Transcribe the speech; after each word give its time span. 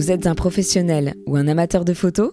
Vous 0.00 0.10
êtes 0.10 0.26
un 0.26 0.34
professionnel 0.34 1.14
ou 1.26 1.36
un 1.36 1.46
amateur 1.46 1.84
de 1.84 1.92
photos 1.92 2.32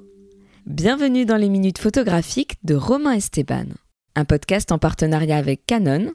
Bienvenue 0.65 1.25
dans 1.25 1.35
les 1.35 1.49
minutes 1.49 1.79
photographiques 1.79 2.55
de 2.63 2.75
Romain 2.75 3.11
Esteban, 3.11 3.65
un 4.15 4.23
podcast 4.23 4.71
en 4.71 4.77
partenariat 4.77 5.35
avec 5.35 5.65
Canon, 5.65 6.13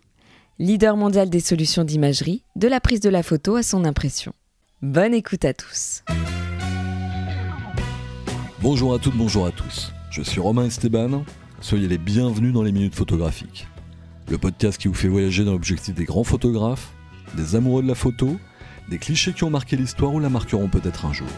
leader 0.59 0.97
mondial 0.97 1.29
des 1.29 1.41
solutions 1.41 1.85
d'imagerie, 1.85 2.43
de 2.57 2.69
la 2.69 2.81
prise 2.81 3.01
de 3.01 3.11
la 3.11 3.23
photo 3.23 3.57
à 3.57 3.63
son 3.63 3.85
impression. 3.85 4.33
Bonne 4.81 5.13
écoute 5.13 5.45
à 5.45 5.53
tous. 5.53 6.05
Bonjour 8.63 8.95
à 8.95 8.99
toutes, 8.99 9.19
bonjour 9.19 9.45
à 9.45 9.51
tous. 9.51 9.93
Je 10.11 10.23
suis 10.23 10.41
Romain 10.41 10.65
Esteban. 10.65 11.23
Soyez 11.61 11.87
les 11.87 11.99
bienvenus 11.99 12.55
dans 12.55 12.63
les 12.63 12.73
minutes 12.73 12.95
photographiques. 12.95 13.69
Le 14.31 14.39
podcast 14.39 14.81
qui 14.81 14.89
vous 14.89 14.95
fait 14.95 15.09
voyager 15.09 15.45
dans 15.45 15.53
l'objectif 15.53 15.95
des 15.95 16.07
grands 16.07 16.25
photographes, 16.25 16.95
des 17.37 17.57
amoureux 17.57 17.83
de 17.83 17.89
la 17.89 17.95
photo, 17.95 18.39
des 18.89 18.99
clichés 18.99 19.33
qui 19.33 19.45
ont 19.45 19.51
marqué 19.51 19.77
l'histoire 19.77 20.15
ou 20.15 20.21
la 20.21 20.29
marqueront 20.29 20.69
peut-être 20.69 21.07
un 21.07 21.13
jour. 21.13 21.29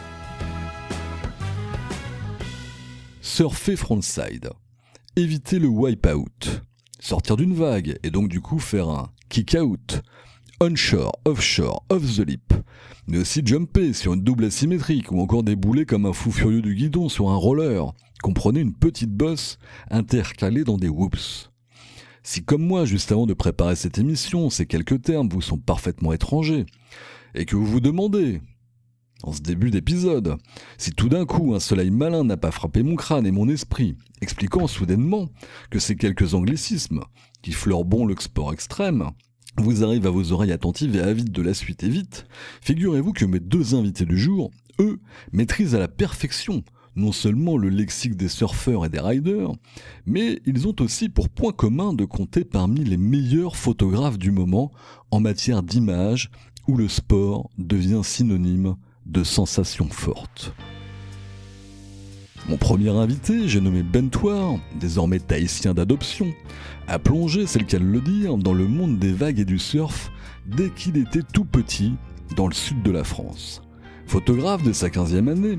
Surfer 3.21 3.75
frontside. 3.75 4.49
Éviter 5.15 5.59
le 5.59 5.67
wipe-out. 5.67 6.61
Sortir 6.99 7.37
d'une 7.37 7.53
vague 7.53 7.97
et 8.03 8.09
donc 8.09 8.29
du 8.29 8.41
coup 8.41 8.59
faire 8.59 8.89
un 8.89 9.09
kick-out. 9.29 10.01
Onshore, 10.61 11.11
offshore, 11.25 11.83
off 11.89 12.03
the 12.15 12.27
lip. 12.27 12.53
Mais 13.07 13.17
aussi 13.19 13.41
jumper 13.45 13.93
sur 13.93 14.13
une 14.13 14.23
double 14.23 14.45
asymétrique 14.45 15.11
ou 15.11 15.19
encore 15.19 15.43
débouler 15.43 15.85
comme 15.85 16.05
un 16.05 16.13
fou 16.13 16.31
furieux 16.31 16.61
du 16.61 16.75
guidon 16.75 17.09
sur 17.09 17.29
un 17.29 17.35
roller. 17.35 17.93
Comprenez 18.23 18.61
une 18.61 18.73
petite 18.73 19.11
bosse 19.11 19.57
intercalée 19.91 20.63
dans 20.63 20.77
des 20.77 20.89
whoops. 20.89 21.51
Si 22.23 22.43
comme 22.43 22.65
moi, 22.65 22.85
juste 22.85 23.11
avant 23.11 23.27
de 23.27 23.35
préparer 23.35 23.75
cette 23.75 23.99
émission, 23.99 24.49
ces 24.49 24.65
quelques 24.65 25.01
termes 25.03 25.29
vous 25.29 25.41
sont 25.41 25.59
parfaitement 25.59 26.11
étrangers, 26.11 26.65
et 27.35 27.45
que 27.45 27.55
vous 27.55 27.65
vous 27.65 27.81
demandez, 27.81 28.41
en 29.23 29.33
ce 29.33 29.41
début 29.41 29.69
d'épisode, 29.69 30.37
si 30.77 30.91
tout 30.91 31.09
d'un 31.09 31.25
coup 31.25 31.53
un 31.53 31.59
soleil 31.59 31.91
malin 31.91 32.23
n'a 32.23 32.37
pas 32.37 32.51
frappé 32.51 32.81
mon 32.81 32.95
crâne 32.95 33.27
et 33.27 33.31
mon 33.31 33.49
esprit, 33.49 33.97
expliquant 34.21 34.67
soudainement 34.67 35.27
que 35.69 35.79
ces 35.79 35.95
quelques 35.95 36.33
anglicismes, 36.33 37.01
qui 37.41 37.51
fleurent 37.51 37.85
bon 37.85 38.05
le 38.05 38.15
sport 38.17 38.53
extrême, 38.53 39.11
vous 39.57 39.83
arrivent 39.83 40.07
à 40.07 40.11
vos 40.11 40.31
oreilles 40.31 40.51
attentives 40.51 40.95
et 40.95 41.01
avides 41.01 41.31
de 41.31 41.41
la 41.41 41.53
suite 41.53 41.83
et 41.83 41.89
vite, 41.89 42.25
figurez-vous 42.61 43.13
que 43.13 43.25
mes 43.25 43.39
deux 43.39 43.75
invités 43.75 44.05
du 44.05 44.17
jour, 44.17 44.51
eux, 44.79 44.99
maîtrisent 45.31 45.75
à 45.75 45.79
la 45.79 45.87
perfection 45.87 46.63
non 46.95 47.11
seulement 47.11 47.57
le 47.57 47.69
lexique 47.69 48.15
des 48.15 48.29
surfeurs 48.29 48.85
et 48.85 48.89
des 48.89 48.99
riders, 48.99 49.51
mais 50.05 50.41
ils 50.45 50.67
ont 50.67 50.75
aussi 50.79 51.09
pour 51.09 51.27
point 51.27 51.51
commun 51.51 51.93
de 51.93 52.05
compter 52.05 52.45
parmi 52.45 52.83
les 52.85 52.97
meilleurs 52.97 53.57
photographes 53.57 54.17
du 54.17 54.31
moment 54.31 54.71
en 55.11 55.19
matière 55.19 55.61
d'image 55.61 56.31
où 56.67 56.77
le 56.77 56.87
sport 56.87 57.49
devient 57.57 58.01
synonyme 58.03 58.75
de 59.05 59.23
sensations 59.23 59.89
fortes. 59.89 60.53
Mon 62.47 62.57
premier 62.57 62.89
invité, 62.89 63.47
j'ai 63.47 63.59
nommé 63.59 63.81
Bentoir, 63.81 64.59
désormais 64.79 65.19
tahitien 65.19 65.73
d'adoption, 65.73 66.27
a 66.87 66.99
plongé, 66.99 67.47
c'est 67.47 67.59
le 67.59 67.65
cas 67.65 67.79
de 67.79 67.85
le 67.85 68.01
dire, 68.01 68.37
dans 68.37 68.53
le 68.53 68.67
monde 68.67 68.99
des 68.99 69.13
vagues 69.13 69.39
et 69.39 69.45
du 69.45 69.57
surf 69.57 70.11
dès 70.45 70.69
qu'il 70.69 70.97
était 70.97 71.23
tout 71.23 71.45
petit 71.45 71.93
dans 72.35 72.47
le 72.47 72.53
sud 72.53 72.83
de 72.83 72.91
la 72.91 73.03
France. 73.03 73.63
Photographe 74.05 74.61
de 74.61 74.73
sa 74.73 74.89
15e 74.89 75.29
année, 75.29 75.57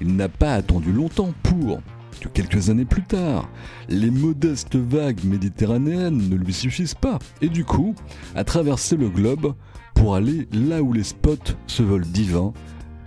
il 0.00 0.16
n'a 0.16 0.28
pas 0.28 0.54
attendu 0.54 0.92
longtemps 0.92 1.32
pour 1.44 1.80
que 2.20 2.28
quelques 2.28 2.70
années 2.70 2.84
plus 2.84 3.02
tard, 3.02 3.48
les 3.88 4.10
modestes 4.10 4.76
vagues 4.76 5.24
méditerranéennes 5.24 6.28
ne 6.28 6.36
lui 6.36 6.52
suffisent 6.52 6.94
pas, 6.94 7.18
et 7.40 7.48
du 7.48 7.64
coup, 7.64 7.94
a 8.34 8.44
traversé 8.44 8.96
le 8.96 9.08
globe 9.08 9.54
pour 9.94 10.14
aller 10.14 10.48
là 10.52 10.82
où 10.82 10.92
les 10.92 11.04
spots 11.04 11.54
se 11.66 11.82
veulent 11.82 12.06
divins, 12.06 12.52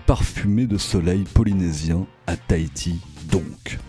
parfumés 0.06 0.68
de 0.68 0.78
soleil 0.78 1.24
polynésien 1.34 2.06
à 2.28 2.36
Tahiti 2.36 3.00
donc. 3.32 3.80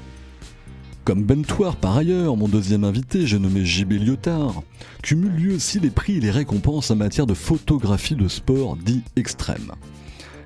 Comme 1.05 1.25
Bentoir 1.25 1.77
par 1.77 1.97
ailleurs, 1.97 2.37
mon 2.37 2.49
deuxième 2.49 2.85
invité, 2.85 3.27
j'ai 3.27 3.41
nommé 3.41 3.65
JB 3.65 3.93
Lyotard, 3.95 4.63
cumule 5.03 5.33
lui 5.33 5.55
aussi 5.55 5.81
les 5.81 5.91
prix 5.91 6.19
et 6.19 6.21
les 6.21 6.31
récompenses 6.31 6.93
en 6.93 6.97
matière 6.97 7.27
de 7.27 7.35
photographie 7.35 8.15
de 8.15 8.29
sport 8.29 8.77
dit 8.77 9.03
extrême. 9.17 9.73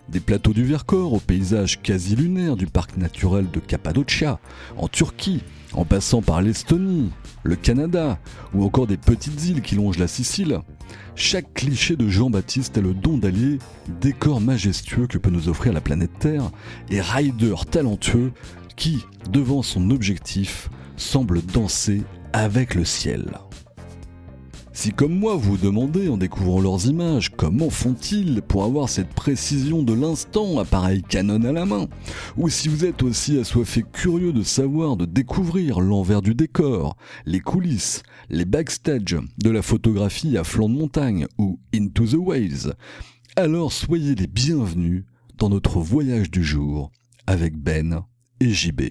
Des 0.08 0.20
plateaux 0.20 0.52
du 0.52 0.64
Vercors 0.64 1.12
aux 1.12 1.20
paysages 1.20 1.82
quasi 1.82 2.14
lunaires 2.14 2.56
du 2.56 2.66
parc 2.66 2.96
naturel 2.96 3.50
de 3.50 3.58
Cappadocia, 3.58 4.38
en 4.76 4.86
Turquie, 4.86 5.42
en 5.72 5.84
passant 5.84 6.22
par 6.22 6.42
l'Estonie, 6.42 7.10
le 7.42 7.56
Canada, 7.56 8.18
ou 8.54 8.64
encore 8.64 8.86
des 8.86 8.96
petites 8.96 9.44
îles 9.46 9.62
qui 9.62 9.74
longent 9.74 9.98
la 9.98 10.06
Sicile, 10.06 10.60
chaque 11.16 11.52
cliché 11.54 11.96
de 11.96 12.08
Jean-Baptiste 12.08 12.78
est 12.78 12.82
le 12.82 12.94
don 12.94 13.18
d'allier 13.18 13.58
décor 14.00 14.40
majestueux 14.40 15.06
que 15.06 15.18
peut 15.18 15.30
nous 15.30 15.48
offrir 15.48 15.72
la 15.72 15.80
planète 15.80 16.18
Terre 16.20 16.50
et 16.90 17.00
rider 17.00 17.54
talentueux 17.70 18.32
qui, 18.76 19.04
devant 19.30 19.62
son 19.62 19.90
objectif, 19.90 20.70
semble 20.96 21.42
danser 21.42 22.02
avec 22.32 22.74
le 22.74 22.84
ciel. 22.84 23.32
Si 24.76 24.92
comme 24.92 25.18
moi 25.18 25.36
vous 25.36 25.56
demandez 25.56 26.10
en 26.10 26.18
découvrant 26.18 26.60
leurs 26.60 26.86
images 26.86 27.30
comment 27.34 27.70
font-ils 27.70 28.42
pour 28.42 28.62
avoir 28.62 28.90
cette 28.90 29.08
précision 29.08 29.82
de 29.82 29.94
l'instant, 29.94 30.58
appareil 30.58 31.02
Canon 31.02 31.42
à 31.44 31.52
la 31.52 31.64
main, 31.64 31.88
ou 32.36 32.50
si 32.50 32.68
vous 32.68 32.84
êtes 32.84 33.02
aussi 33.02 33.38
assoiffé 33.38 33.82
curieux 33.90 34.34
de 34.34 34.42
savoir, 34.42 34.98
de 34.98 35.06
découvrir 35.06 35.80
l'envers 35.80 36.20
du 36.20 36.34
décor, 36.34 36.94
les 37.24 37.40
coulisses, 37.40 38.02
les 38.28 38.44
backstage 38.44 39.16
de 39.38 39.50
la 39.50 39.62
photographie 39.62 40.36
à 40.36 40.44
flanc 40.44 40.68
de 40.68 40.74
montagne 40.74 41.26
ou 41.38 41.58
Into 41.74 42.04
the 42.08 42.18
Waves, 42.18 42.74
alors 43.34 43.72
soyez 43.72 44.14
les 44.14 44.26
bienvenus 44.26 45.04
dans 45.38 45.48
notre 45.48 45.80
voyage 45.80 46.30
du 46.30 46.44
jour 46.44 46.90
avec 47.26 47.56
Ben 47.56 48.04
et 48.40 48.50
JB. 48.50 48.82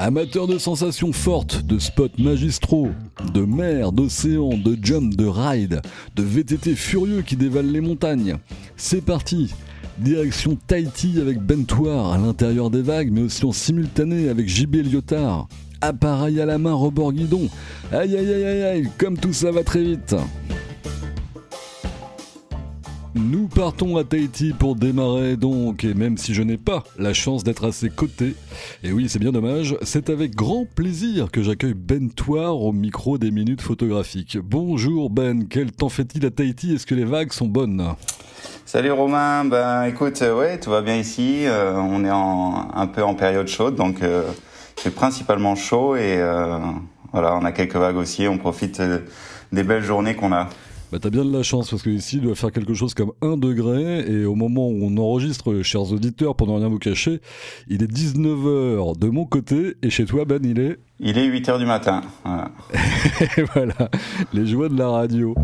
Amateurs 0.00 0.46
de 0.46 0.58
sensations 0.58 1.12
fortes, 1.12 1.66
de 1.66 1.80
spots 1.80 2.06
magistraux, 2.18 2.90
de 3.34 3.40
mer, 3.40 3.90
d'océan, 3.90 4.50
de 4.50 4.78
jump, 4.80 5.16
de 5.16 5.26
ride, 5.26 5.82
de 6.14 6.22
VTT 6.22 6.76
furieux 6.76 7.22
qui 7.22 7.34
dévalent 7.34 7.72
les 7.72 7.80
montagnes. 7.80 8.36
C'est 8.76 9.00
parti 9.00 9.52
Direction 9.98 10.56
Tahiti 10.68 11.20
avec 11.20 11.40
Bentoir 11.40 12.12
à 12.12 12.18
l'intérieur 12.18 12.70
des 12.70 12.80
vagues, 12.82 13.10
mais 13.10 13.22
aussi 13.22 13.44
en 13.44 13.50
simultané 13.50 14.28
avec 14.28 14.48
JB 14.48 14.76
Lyotard. 14.84 15.48
Appareil 15.80 16.40
à 16.40 16.46
la 16.46 16.58
main, 16.58 16.74
rebord 16.74 17.12
guidon. 17.12 17.48
Aïe 17.90 18.16
aïe 18.16 18.32
aïe 18.32 18.44
aïe 18.44 18.62
aïe, 18.62 18.88
comme 18.98 19.18
tout 19.18 19.32
ça 19.32 19.50
va 19.50 19.64
très 19.64 19.82
vite. 19.82 20.14
Nous 23.14 23.48
partons 23.48 23.96
à 23.96 24.04
Tahiti 24.04 24.52
pour 24.52 24.76
démarrer 24.76 25.36
donc, 25.36 25.82
et 25.82 25.94
même 25.94 26.18
si 26.18 26.34
je 26.34 26.42
n'ai 26.42 26.58
pas 26.58 26.84
la 26.98 27.14
chance 27.14 27.42
d'être 27.42 27.66
à 27.66 27.72
ses 27.72 27.88
côtés, 27.88 28.34
et 28.84 28.92
oui 28.92 29.08
c'est 29.08 29.18
bien 29.18 29.32
dommage, 29.32 29.76
c'est 29.82 30.10
avec 30.10 30.34
grand 30.34 30.66
plaisir 30.66 31.30
que 31.30 31.42
j'accueille 31.42 31.74
Ben 31.74 32.10
Toir 32.10 32.60
au 32.60 32.72
micro 32.72 33.16
des 33.16 33.30
minutes 33.30 33.62
photographiques. 33.62 34.38
Bonjour 34.38 35.08
Ben, 35.08 35.48
quel 35.48 35.72
temps 35.72 35.88
fait-il 35.88 36.26
à 36.26 36.30
Tahiti? 36.30 36.74
Est-ce 36.74 36.86
que 36.86 36.94
les 36.94 37.06
vagues 37.06 37.32
sont 37.32 37.46
bonnes? 37.46 37.94
Salut 38.66 38.92
Romain, 38.92 39.46
ben 39.46 39.84
écoute, 39.84 40.20
euh, 40.20 40.38
ouais, 40.38 40.60
tout 40.60 40.70
va 40.70 40.82
bien 40.82 40.96
ici, 40.96 41.46
euh, 41.46 41.74
on 41.76 42.04
est 42.04 42.10
un 42.10 42.86
peu 42.86 43.02
en 43.02 43.14
période 43.14 43.48
chaude, 43.48 43.74
donc 43.74 44.02
euh, 44.02 44.22
c'est 44.76 44.94
principalement 44.94 45.54
chaud 45.56 45.96
et 45.96 46.18
voilà, 47.12 47.36
on 47.36 47.44
a 47.46 47.52
quelques 47.52 47.76
vagues 47.76 47.96
aussi, 47.96 48.28
on 48.28 48.36
profite 48.36 48.82
des 49.50 49.62
belles 49.62 49.82
journées 49.82 50.14
qu'on 50.14 50.32
a. 50.32 50.50
Bah 50.90 50.98
t'as 50.98 51.10
bien 51.10 51.22
de 51.22 51.30
la 51.30 51.42
chance 51.42 51.68
parce 51.68 51.82
que 51.82 51.90
ici 51.90 52.16
il 52.16 52.22
doit 52.22 52.34
faire 52.34 52.50
quelque 52.50 52.72
chose 52.72 52.94
comme 52.94 53.12
1 53.20 53.36
degré 53.36 54.10
et 54.10 54.24
au 54.24 54.34
moment 54.34 54.68
où 54.68 54.78
on 54.82 54.96
enregistre, 54.96 55.62
chers 55.62 55.92
auditeurs, 55.92 56.34
pendant 56.34 56.56
rien 56.56 56.68
vous 56.68 56.78
cacher, 56.78 57.20
il 57.68 57.82
est 57.82 57.92
19h 57.92 58.98
de 58.98 59.08
mon 59.08 59.26
côté 59.26 59.76
et 59.82 59.90
chez 59.90 60.06
toi 60.06 60.24
Ben 60.24 60.40
il 60.42 60.58
est 60.58 60.78
Il 60.98 61.18
est 61.18 61.28
8h 61.28 61.58
du 61.58 61.66
matin. 61.66 62.00
Voilà. 62.24 62.50
et 63.36 63.42
voilà, 63.52 63.90
les 64.32 64.46
joies 64.46 64.70
de 64.70 64.78
la 64.78 64.88
radio. 64.88 65.34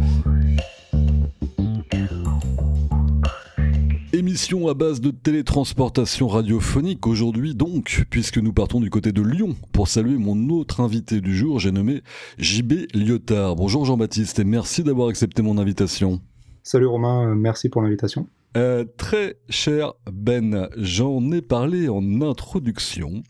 Émission 4.14 4.68
à 4.68 4.74
base 4.74 5.00
de 5.00 5.10
télétransportation 5.10 6.28
radiophonique 6.28 7.04
aujourd'hui 7.08 7.56
donc, 7.56 8.04
puisque 8.10 8.38
nous 8.38 8.52
partons 8.52 8.78
du 8.78 8.88
côté 8.88 9.10
de 9.10 9.20
Lyon 9.20 9.56
pour 9.72 9.88
saluer 9.88 10.18
mon 10.18 10.50
autre 10.50 10.80
invité 10.80 11.20
du 11.20 11.36
jour, 11.36 11.58
j'ai 11.58 11.72
nommé 11.72 12.04
JB 12.38 12.94
Lyotard. 12.94 13.56
Bonjour 13.56 13.84
Jean-Baptiste 13.84 14.38
et 14.38 14.44
merci 14.44 14.84
d'avoir 14.84 15.08
accepté 15.08 15.42
mon 15.42 15.58
invitation. 15.58 16.20
Salut 16.62 16.86
Romain, 16.86 17.30
euh, 17.30 17.34
merci 17.34 17.68
pour 17.68 17.82
l'invitation. 17.82 18.28
Euh, 18.56 18.84
très 18.96 19.36
cher 19.48 19.94
Ben, 20.10 20.68
j'en 20.76 21.32
ai 21.32 21.42
parlé 21.42 21.88
en 21.88 22.22
introduction. 22.22 23.24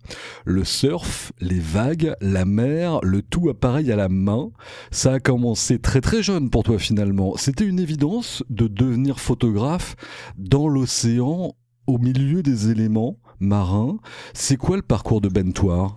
Le 0.44 0.64
surf, 0.64 1.32
les 1.40 1.60
vagues, 1.60 2.14
la 2.20 2.44
mer, 2.44 3.00
le 3.02 3.22
tout 3.22 3.48
appareil 3.48 3.90
à 3.90 3.96
la 3.96 4.10
main, 4.10 4.50
ça 4.90 5.14
a 5.14 5.20
commencé 5.20 5.78
très 5.78 6.02
très 6.02 6.22
jeune 6.22 6.50
pour 6.50 6.62
toi 6.62 6.78
finalement. 6.78 7.36
C'était 7.36 7.64
une 7.64 7.80
évidence 7.80 8.44
de 8.50 8.66
devenir 8.66 9.18
photographe 9.18 9.96
dans 10.36 10.68
l'océan 10.68 11.54
au 11.86 11.96
milieu 11.96 12.42
des 12.42 12.70
éléments 12.70 13.16
marins. 13.40 13.96
C'est 14.34 14.56
quoi 14.58 14.76
le 14.76 14.82
parcours 14.82 15.22
de 15.22 15.28
Ben 15.28 15.52
Toir 15.52 15.96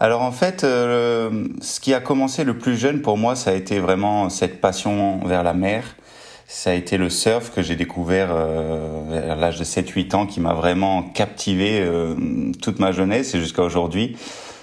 alors 0.00 0.22
en 0.22 0.30
fait, 0.30 0.62
euh, 0.62 1.48
ce 1.60 1.80
qui 1.80 1.92
a 1.92 1.98
commencé 1.98 2.44
le 2.44 2.56
plus 2.56 2.76
jeune 2.76 3.02
pour 3.02 3.18
moi, 3.18 3.34
ça 3.34 3.50
a 3.50 3.54
été 3.54 3.80
vraiment 3.80 4.28
cette 4.30 4.60
passion 4.60 5.18
vers 5.26 5.42
la 5.42 5.54
mer 5.54 5.96
ça 6.50 6.70
a 6.70 6.72
été 6.72 6.96
le 6.96 7.10
surf 7.10 7.52
que 7.54 7.60
j'ai 7.60 7.76
découvert 7.76 8.30
euh, 8.32 9.32
à 9.32 9.36
l'âge 9.36 9.58
de 9.58 9.64
7-8 9.64 10.16
ans 10.16 10.26
qui 10.26 10.40
m'a 10.40 10.54
vraiment 10.54 11.02
captivé 11.02 11.78
euh, 11.82 12.14
toute 12.62 12.78
ma 12.78 12.90
jeunesse 12.90 13.34
et 13.34 13.38
jusqu'à 13.38 13.62
aujourd'hui. 13.62 14.16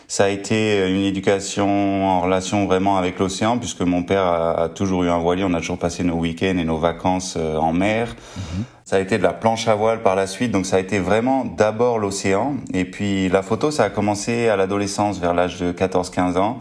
Ça 0.08 0.26
a 0.26 0.30
été 0.30 0.88
une 0.90 1.04
éducation 1.04 2.08
en 2.08 2.22
relation 2.22 2.66
vraiment 2.66 2.98
avec 2.98 3.20
l'océan 3.20 3.60
puisque 3.60 3.82
mon 3.82 4.02
père 4.02 4.26
a, 4.26 4.70
toujours 4.70 5.04
eu 5.04 5.10
un 5.10 5.20
voilier, 5.20 5.44
on 5.44 5.54
a 5.54 5.60
toujours 5.60 5.78
passé 5.78 6.04
nos 6.04 6.16
week-ends 6.16 6.58
et 6.58 6.64
nos 6.64 6.80
vacances 6.80 7.36
euh, 7.38 7.56
en 7.58 7.72
mer. 7.72 8.16
Mhm. 8.36 8.64
Ça 8.84 8.96
a 8.96 9.00
été 9.00 9.20
de 9.20 9.24
la 9.24 9.34
planche 9.34 9.68
à 9.68 9.76
voile 9.76 10.02
par 10.02 10.16
la 10.16 10.26
suite, 10.26 10.52
donc 10.52 10.66
ça 10.66 10.78
a 10.78 10.80
été 10.80 10.98
vraiment 10.98 11.46
d'abord 11.46 12.00
l'océan. 12.00 12.56
Et 12.74 12.86
puis 12.86 13.30
la 13.30 13.44
photo, 13.44 13.70
ça 13.70 13.84
a 13.84 13.90
commencé 13.92 14.48
à 14.48 14.56
l'adolescence, 14.56 15.20
vers 15.20 15.36
l'âge 15.36 15.60
de 15.60 15.72
14-15 15.72 16.38
ans 16.38 16.58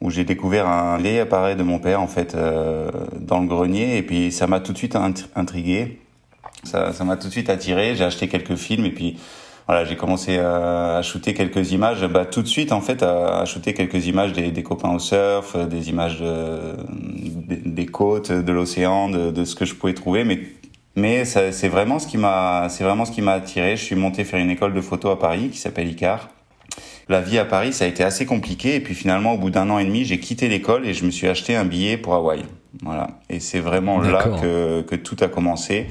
où 0.00 0.10
j'ai 0.10 0.24
découvert 0.24 0.68
un 0.68 0.98
vieil 0.98 1.18
appareil 1.18 1.56
de 1.56 1.62
mon 1.62 1.78
père 1.78 2.00
en 2.00 2.06
fait 2.06 2.34
euh, 2.34 2.90
dans 3.18 3.40
le 3.40 3.46
grenier 3.46 3.96
et 3.96 4.02
puis 4.02 4.30
ça 4.30 4.46
m'a 4.46 4.60
tout 4.60 4.72
de 4.72 4.78
suite 4.78 4.96
intrigué. 5.34 6.00
Ça 6.64 6.92
m'a 7.04 7.16
tout 7.16 7.28
de 7.28 7.32
suite 7.32 7.48
attiré. 7.48 7.94
J'ai 7.94 8.04
acheté 8.04 8.28
quelques 8.28 8.56
films 8.56 8.86
et 8.86 8.90
puis 8.90 9.18
voilà, 9.66 9.84
j'ai 9.84 9.96
commencé 9.96 10.38
à, 10.38 10.96
à, 10.96 11.02
shooter 11.02 11.32
quelques 11.32 11.72
images. 11.72 12.04
Bah, 12.06 12.24
tout 12.24 12.42
de 12.42 12.46
suite 12.46 12.72
en 12.72 12.80
fait 12.80 13.02
à, 13.02 13.40
à 13.40 13.44
shooter 13.44 13.72
quelques 13.72 14.06
images 14.06 14.32
des, 14.32 14.50
des, 14.50 14.62
copains 14.62 14.92
au 14.92 14.98
surf, 14.98 15.56
des 15.56 15.88
images 15.88 16.20
de, 16.20 16.76
des, 16.88 17.56
des 17.56 17.86
côtes, 17.86 18.32
de 18.32 18.52
l'océan, 18.52 19.08
de, 19.08 19.30
de, 19.30 19.44
ce 19.44 19.54
que 19.54 19.64
je 19.64 19.74
pouvais 19.74 19.94
trouver. 19.94 20.24
Mais 20.24 20.40
mais 20.96 21.26
c'est 21.26 21.68
vraiment 21.68 21.98
ce 21.98 22.06
qui 22.06 22.16
m'a 22.16 22.68
c'est 22.68 22.84
vraiment 22.84 23.04
ce 23.04 23.12
qui 23.12 23.22
m'a 23.22 23.32
attiré. 23.32 23.76
Je 23.76 23.84
suis 23.84 23.96
monté 23.96 24.24
faire 24.24 24.40
une 24.40 24.50
école 24.50 24.72
de 24.72 24.80
photo 24.80 25.10
à 25.10 25.18
Paris 25.18 25.50
qui 25.50 25.58
s'appelle 25.58 25.88
Icar 25.88 26.28
la 27.08 27.20
vie 27.20 27.38
à 27.38 27.44
Paris, 27.44 27.72
ça 27.72 27.84
a 27.84 27.88
été 27.88 28.02
assez 28.02 28.26
compliqué. 28.26 28.74
Et 28.74 28.80
puis 28.80 28.94
finalement, 28.94 29.34
au 29.34 29.38
bout 29.38 29.50
d'un 29.50 29.70
an 29.70 29.78
et 29.78 29.84
demi, 29.84 30.04
j'ai 30.04 30.18
quitté 30.18 30.48
l'école 30.48 30.86
et 30.86 30.94
je 30.94 31.04
me 31.04 31.10
suis 31.10 31.28
acheté 31.28 31.56
un 31.56 31.64
billet 31.64 31.96
pour 31.96 32.14
Hawaï. 32.14 32.42
Voilà. 32.82 33.08
Et 33.30 33.40
c'est 33.40 33.60
vraiment 33.60 34.00
là 34.00 34.24
que, 34.40 34.82
que 34.82 34.96
tout 34.96 35.16
a 35.20 35.28
commencé. 35.28 35.86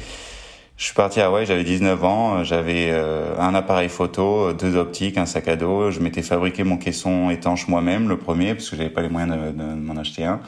Je 0.77 0.83
suis 0.83 0.93
parti 0.93 1.21
à 1.21 1.27
Hawaï, 1.27 1.45
j'avais 1.45 1.63
19 1.63 2.03
ans, 2.03 2.43
j'avais 2.43 2.89
euh, 2.91 3.39
un 3.39 3.55
appareil 3.55 3.87
photo, 3.87 4.51
deux 4.51 4.75
optiques, 4.75 5.17
un 5.17 5.25
sac 5.25 5.47
à 5.47 5.55
dos. 5.55 5.89
Je 5.89 6.01
m'étais 6.01 6.21
fabriqué 6.21 6.65
mon 6.65 6.75
caisson 6.75 7.29
étanche 7.29 7.69
moi-même, 7.69 8.09
le 8.09 8.17
premier, 8.17 8.55
parce 8.55 8.69
que 8.69 8.75
j'avais 8.75 8.89
pas 8.89 9.01
les 9.01 9.07
moyens 9.07 9.37
de, 9.37 9.51
de 9.51 9.63
m'en 9.63 9.95
acheter 9.95 10.25
un. 10.25 10.41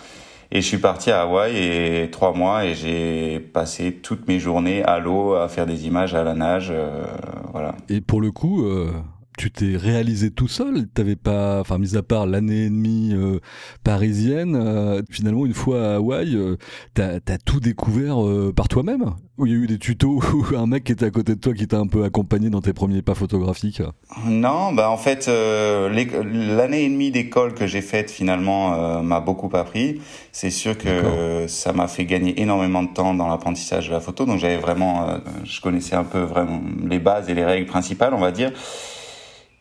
Et 0.52 0.62
je 0.62 0.66
suis 0.66 0.78
parti 0.78 1.12
à 1.12 1.24
Hawaï 1.24 1.58
et 1.58 2.10
trois 2.10 2.34
mois 2.34 2.66
et 2.66 2.74
j'ai 2.74 3.40
passé 3.40 3.92
toutes 3.92 4.28
mes 4.28 4.40
journées 4.40 4.82
à 4.84 5.00
l'eau 5.00 5.34
à 5.34 5.50
faire 5.50 5.66
des 5.66 5.88
images 5.88 6.14
à 6.16 6.24
la 6.24 6.34
nage, 6.34 6.70
euh, 6.72 7.06
voilà. 7.52 7.76
Et 7.90 8.00
pour 8.00 8.22
le 8.22 8.32
coup, 8.32 8.66
euh, 8.66 8.92
tu 9.38 9.52
t'es 9.52 9.78
réalisé 9.78 10.32
tout 10.32 10.48
seul 10.48 10.88
T'avais 10.88 11.16
pas, 11.16 11.62
enfin, 11.62 11.78
mis 11.78 11.96
à 11.96 12.02
part 12.02 12.26
l'année 12.26 12.66
et 12.66 12.70
demie 12.70 13.14
euh, 13.14 13.40
parisienne, 13.84 14.56
euh, 14.56 15.02
finalement, 15.10 15.46
une 15.46 15.54
fois 15.54 15.92
à 15.92 15.96
Hawaï, 15.96 16.36
euh, 16.36 16.58
t'as 16.96 17.18
as 17.28 17.38
tout 17.38 17.60
découvert 17.60 18.18
par 18.56 18.68
toi-même 18.68 19.14
Ou 19.38 19.46
il 19.46 19.52
y 19.52 19.56
a 19.56 19.60
eu 19.60 19.68
des 19.68 19.78
tutos 19.78 20.20
ou 20.34 20.56
un 20.58 20.66
mec 20.66 20.86
qui 20.86 20.92
était 20.92 21.06
à 21.06 21.12
côté 21.12 21.36
de 21.36 21.40
toi 21.40 21.54
qui 21.54 21.68
t'a 21.68 21.78
un 21.78 21.86
peu 21.86 22.04
accompagné 22.04 22.50
dans 22.50 22.62
tes 22.62 22.74
premiers 22.74 23.04
pas 23.04 23.14
photographiques? 23.14 23.84
Non, 24.26 24.74
bah 24.74 24.90
en 24.90 24.98
fait, 24.98 25.28
l'année 25.28 26.84
et 26.84 26.90
demie 26.90 27.12
d'école 27.12 27.54
que 27.54 27.68
j'ai 27.68 27.82
faite 27.82 28.10
finalement 28.10 29.04
m'a 29.04 29.20
beaucoup 29.20 29.50
appris. 29.56 30.02
C'est 30.32 30.50
sûr 30.50 30.78
que 30.78 31.46
ça 31.48 31.74
m'a 31.74 31.88
fait 31.88 32.06
gagner 32.06 32.42
énormément 32.42 32.82
de 32.82 32.90
temps 32.90 33.14
dans 33.14 33.28
l'apprentissage 33.28 33.90
de 33.90 33.94
la 33.94 34.00
photo. 34.00 34.26
Donc 34.26 34.40
j'avais 34.40 34.58
vraiment, 34.58 35.20
je 35.44 35.62
connaissais 35.62 35.96
un 35.96 36.04
peu 36.04 36.22
vraiment 36.22 36.62
les 36.84 37.00
bases 37.00 37.30
et 37.30 37.36
les 37.36 37.46
règles 37.46 37.68
principales, 37.68 38.16
on 38.16 38.20
va 38.20 38.32
dire. 38.32 38.52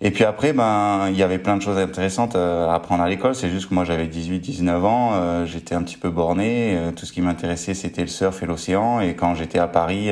Et 0.02 0.10
puis 0.10 0.24
après, 0.24 0.52
ben, 0.52 1.08
il 1.08 1.16
y 1.16 1.22
avait 1.22 1.38
plein 1.38 1.56
de 1.56 1.62
choses 1.62 1.78
intéressantes 1.78 2.36
euh, 2.36 2.68
à 2.68 2.74
apprendre 2.74 3.02
à 3.02 3.08
l'école. 3.08 3.34
C'est 3.34 3.48
juste 3.48 3.70
que 3.70 3.74
moi, 3.74 3.84
j'avais 3.84 4.06
18, 4.06 4.40
19 4.40 4.84
ans, 4.84 5.12
euh, 5.14 5.46
j'étais 5.46 5.74
un 5.74 5.82
petit 5.82 5.96
peu 5.96 6.10
borné. 6.10 6.76
Euh, 6.76 6.92
tout 6.92 7.06
ce 7.06 7.12
qui 7.12 7.22
m'intéressait, 7.22 7.72
c'était 7.72 8.02
le 8.02 8.08
surf 8.08 8.42
et 8.42 8.46
l'océan. 8.46 9.00
Et 9.00 9.14
quand 9.14 9.34
j'étais 9.34 9.58
à 9.58 9.68
Paris, 9.68 10.10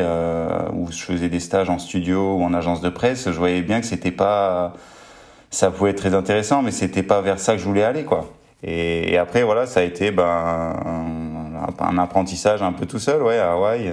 où 0.72 0.90
je 0.90 1.02
faisais 1.02 1.28
des 1.28 1.40
stages 1.40 1.68
en 1.68 1.78
studio 1.78 2.36
ou 2.36 2.44
en 2.44 2.54
agence 2.54 2.80
de 2.80 2.88
presse, 2.88 3.30
je 3.30 3.38
voyais 3.38 3.60
bien 3.60 3.80
que 3.80 3.86
c'était 3.86 4.10
pas, 4.10 4.72
ça 5.50 5.70
pouvait 5.70 5.90
être 5.90 5.98
très 5.98 6.14
intéressant, 6.14 6.62
mais 6.62 6.70
c'était 6.70 7.02
pas 7.02 7.20
vers 7.20 7.38
ça 7.38 7.52
que 7.52 7.58
je 7.58 7.64
voulais 7.64 7.84
aller, 7.84 8.04
quoi. 8.04 8.30
Et, 8.62 9.18
après, 9.18 9.42
voilà, 9.42 9.66
ça 9.66 9.80
a 9.80 9.82
été, 9.82 10.10
ben, 10.10 10.74
un 11.80 11.98
apprentissage 11.98 12.62
un 12.62 12.72
peu 12.72 12.86
tout 12.86 12.98
seul, 12.98 13.22
ouais, 13.22 13.38
à 13.38 13.52
Hawaï, 13.52 13.90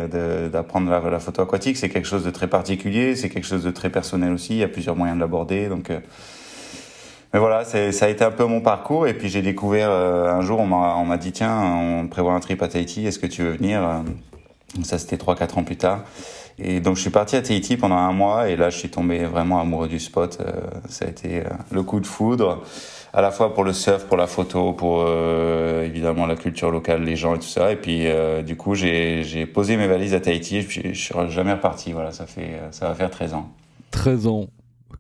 d'apprendre 0.52 0.90
la, 0.90 1.20
photo 1.20 1.42
aquatique. 1.42 1.78
C'est 1.78 1.90
quelque 1.90 2.08
chose 2.08 2.24
de 2.24 2.32
très 2.32 2.48
particulier, 2.48 3.16
c'est 3.16 3.30
quelque 3.30 3.48
chose 3.48 3.64
de 3.64 3.72
très 3.72 3.90
personnel 3.90 4.34
aussi. 4.34 4.54
Il 4.54 4.60
y 4.60 4.64
a 4.64 4.68
plusieurs 4.68 4.96
moyens 4.96 5.18
de 5.18 5.22
l'aborder, 5.22 5.68
donc. 5.68 5.90
Euh. 5.90 6.00
Mais 7.34 7.40
voilà, 7.40 7.64
ça 7.64 8.06
a 8.06 8.10
été 8.10 8.26
un 8.26 8.32
peu 8.32 8.46
mon 8.46 8.60
parcours. 8.60 9.08
Et 9.08 9.14
puis 9.14 9.30
j'ai 9.30 9.42
découvert 9.42 9.90
euh, 9.90 10.34
un 10.34 10.42
jour, 10.42 10.60
on 10.60 10.66
m'a 11.06 11.18
dit 11.18 11.32
tiens, 11.32 11.62
on 11.62 12.08
prévoit 12.08 12.34
un 12.34 12.42
trip 12.42 12.62
à 12.62 12.68
Tahiti. 12.68 13.08
Est-ce 13.08 13.20
que 13.20 13.28
tu 13.28 13.42
veux 13.44 13.52
venir 13.52 14.04
Ça 14.84 14.98
c'était 14.98 15.18
trois 15.18 15.36
quatre 15.36 15.58
ans 15.58 15.64
plus 15.64 15.78
tard. 15.78 16.02
Et 16.60 16.82
donc 16.82 16.98
je 16.98 17.02
suis 17.02 17.10
parti 17.10 17.38
à 17.38 17.42
Tahiti 17.42 17.78
pendant 17.78 17.96
un 17.96 18.12
mois. 18.12 18.50
Et 18.50 18.58
là, 18.58 18.70
je 18.70 18.78
suis 18.78 18.90
tombé 18.90 19.24
vraiment 19.24 19.62
amoureux 19.62 19.88
du 19.88 20.00
spot. 20.00 20.40
Euh, 20.42 20.52
ça 20.90 21.06
a 21.06 21.08
été 21.08 21.44
le 21.72 21.84
coup 21.84 22.02
de 22.02 22.08
foudre 22.08 22.64
à 23.14 23.22
la 23.22 23.32
fois 23.32 23.54
pour 23.54 23.64
le 23.64 23.74
surf, 23.74 24.06
pour 24.06 24.18
la 24.18 24.28
photo, 24.28 24.74
pour 24.74 25.04
euh, 25.08 25.86
évidemment 25.86 26.26
la 26.26 26.36
culture 26.36 26.72
locale, 26.72 27.04
les 27.04 27.16
gens 27.16 27.36
et 27.36 27.40
tout 27.40 27.48
ça. 27.48 27.72
Et 27.72 27.76
puis 27.76 28.08
euh, 28.08 28.42
du 28.42 28.56
coup, 28.56 28.76
j'ai 28.76 29.46
posé 29.46 29.78
mes 29.78 29.88
valises 29.88 30.14
à 30.14 30.20
Tahiti 30.20 30.58
et 30.58 30.62
je, 30.62 30.82
je 30.94 31.00
suis 31.00 31.14
jamais 31.30 31.54
reparti. 31.54 31.92
Voilà, 31.92 32.12
ça 32.12 32.26
fait 32.26 32.62
ça 32.72 32.88
va 32.88 32.96
faire 32.96 33.10
13 33.10 33.34
ans. 33.34 33.50
13 33.92 34.28
ans 34.28 34.48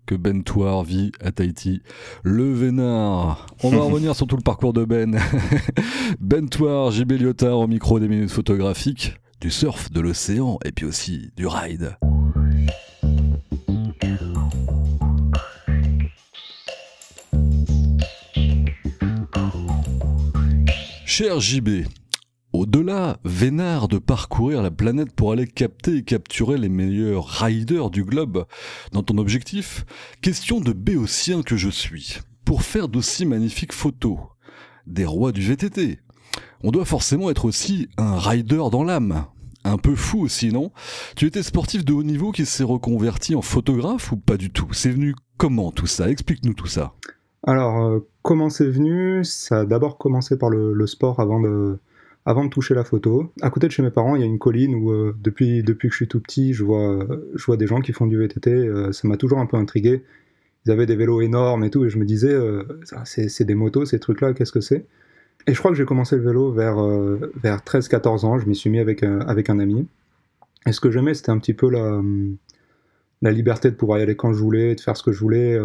que 0.06 0.16
Ben 0.16 0.44
Touar 0.44 0.84
vit 0.84 1.12
à 1.24 1.32
Tahiti. 1.32 1.82
Le 2.24 2.52
Vénard. 2.52 3.48
On 3.64 3.70
va 3.70 3.80
revenir 3.82 4.16
sur 4.16 4.28
tout 4.28 4.36
le 4.36 4.42
parcours 4.42 4.74
de 4.74 4.84
Ben. 4.84 5.18
ben 6.20 6.50
Touar, 6.50 6.92
JB 6.92 7.14
Lyotard 7.14 7.60
au 7.60 7.68
micro 7.68 8.00
des 8.00 8.08
minutes 8.08 8.32
photographiques, 8.32 9.16
du 9.40 9.50
surf, 9.50 9.92
de 9.92 10.02
l'océan 10.02 10.60
et 10.66 10.72
puis 10.72 10.86
aussi 10.86 11.32
du 11.38 11.48
ride. 11.48 11.96
Cher 21.22 21.40
JB, 21.40 21.86
au-delà, 22.52 23.20
vénard 23.24 23.88
de 23.88 24.00
parcourir 24.00 24.64
la 24.64 24.72
planète 24.72 25.12
pour 25.12 25.32
aller 25.32 25.46
capter 25.46 25.98
et 25.98 26.04
capturer 26.04 26.58
les 26.58 26.68
meilleurs 26.68 27.28
riders 27.28 27.92
du 27.92 28.04
globe 28.04 28.48
dans 28.92 29.04
ton 29.04 29.20
objectif, 29.20 29.86
question 30.24 30.62
de 30.62 30.74
béotien 30.74 31.44
que 31.44 31.58
je 31.58 31.70
suis, 31.70 32.18
pour 32.44 32.64
faire 32.64 32.88
d'aussi 32.88 33.28
magnifiques 33.28 33.72
photos, 33.72 34.18
des 34.88 35.06
rois 35.06 35.32
du 35.32 35.42
VTT, 35.42 36.00
on 36.64 36.72
doit 36.72 36.86
forcément 36.86 37.30
être 37.30 37.46
aussi 37.46 37.88
un 37.98 38.18
rider 38.18 38.64
dans 38.72 38.84
l'âme. 38.84 39.28
Un 39.64 39.78
peu 39.78 39.94
fou 39.94 40.22
aussi, 40.22 40.52
non? 40.52 40.72
Tu 41.16 41.28
étais 41.28 41.44
sportif 41.44 41.86
de 41.86 41.94
haut 41.94 42.02
niveau 42.02 42.32
qui 42.32 42.48
s'est 42.48 42.64
reconverti 42.64 43.36
en 43.36 43.44
photographe 43.44 44.12
ou 44.12 44.18
pas 44.18 44.38
du 44.38 44.50
tout? 44.50 44.70
C'est 44.72 44.90
venu 44.90 45.14
comment 45.38 45.72
tout 45.72 45.86
ça? 45.86 46.10
Explique-nous 46.10 46.56
tout 46.56 46.66
ça. 46.66 46.96
Alors, 47.46 47.80
euh, 47.80 48.11
comment 48.22 48.50
c'est 48.50 48.68
venu 48.68 49.24
Ça 49.24 49.62
a 49.62 49.66
d'abord 49.66 49.98
commencé 49.98 50.38
par 50.38 50.50
le, 50.50 50.88
sport 50.88 51.20
avant 51.20 51.40
de, 51.40 51.78
avant 52.26 52.46
de 52.46 52.50
toucher 52.50 52.74
la 52.74 52.84
photo. 52.84 53.32
À 53.42 53.50
côté 53.50 53.68
de 53.68 53.72
chez 53.72 53.84
mes 53.84 53.92
parents, 53.92 54.16
il 54.16 54.22
y 54.22 54.24
a 54.24 54.28
une 54.28 54.40
colline 54.40 54.76
où, 54.76 54.92
euh, 54.92 55.16
depuis, 55.22 55.64
depuis 55.64 55.90
que 55.90 55.94
je 55.94 55.98
suis 55.98 56.08
tout 56.08 56.20
petit, 56.20 56.54
je 56.54 56.64
vois, 56.64 57.06
je 57.36 57.46
vois 57.46 57.58
des 57.58 57.68
gens 57.68 57.82
qui 57.82 57.94
font 57.94 58.06
du 58.06 58.18
VTT. 58.18 58.52
Euh, 58.52 58.92
ça 58.92 59.08
m'a 59.08 59.18
toujours 59.18 59.40
un 59.40 59.46
peu 59.46 59.58
intrigué. 59.58 60.04
Ils 60.66 60.72
avaient 60.72 60.86
des 60.86 60.96
vélos 60.96 61.22
énormes 61.22 61.64
et 61.64 61.70
tout, 61.72 61.86
et 61.86 61.90
je 61.90 61.98
me 61.98 62.06
disais, 62.06 62.38
c'est 63.04 63.46
des 63.46 63.56
motos, 63.56 63.86
ces 63.86 64.00
trucs-là, 64.00 64.34
qu'est-ce 64.34 64.52
que 64.52 64.62
c'est? 64.62 64.86
Et 65.48 65.56
je 65.56 65.60
crois 65.60 65.72
que 65.72 65.78
j'ai 65.78 65.86
commencé 65.86 66.16
le 66.16 66.22
vélo 66.22 66.52
vers, 66.52 66.78
vers 67.42 67.62
13-14 67.62 68.26
ans. 68.26 68.38
Je 68.38 68.46
m'y 68.46 68.56
suis 68.56 68.70
mis 68.70 68.78
avec, 68.78 69.02
avec 69.02 69.50
un 69.50 69.58
ami. 69.58 69.88
Et 70.68 70.72
ce 70.72 70.80
que 70.80 70.92
j'aimais, 70.92 71.16
c'était 71.16 71.32
un 71.32 71.40
petit 71.40 71.56
peu 71.56 71.68
la, 71.68 72.00
la 73.24 73.32
liberté 73.32 73.72
de 73.72 73.76
pouvoir 73.76 73.98
y 73.98 74.04
aller 74.04 74.16
quand 74.16 74.34
je 74.34 74.40
voulais, 74.40 74.76
de 74.76 74.82
faire 74.82 74.96
ce 74.96 75.02
que 75.02 75.12
je 75.12 75.20
voulais. 75.20 75.58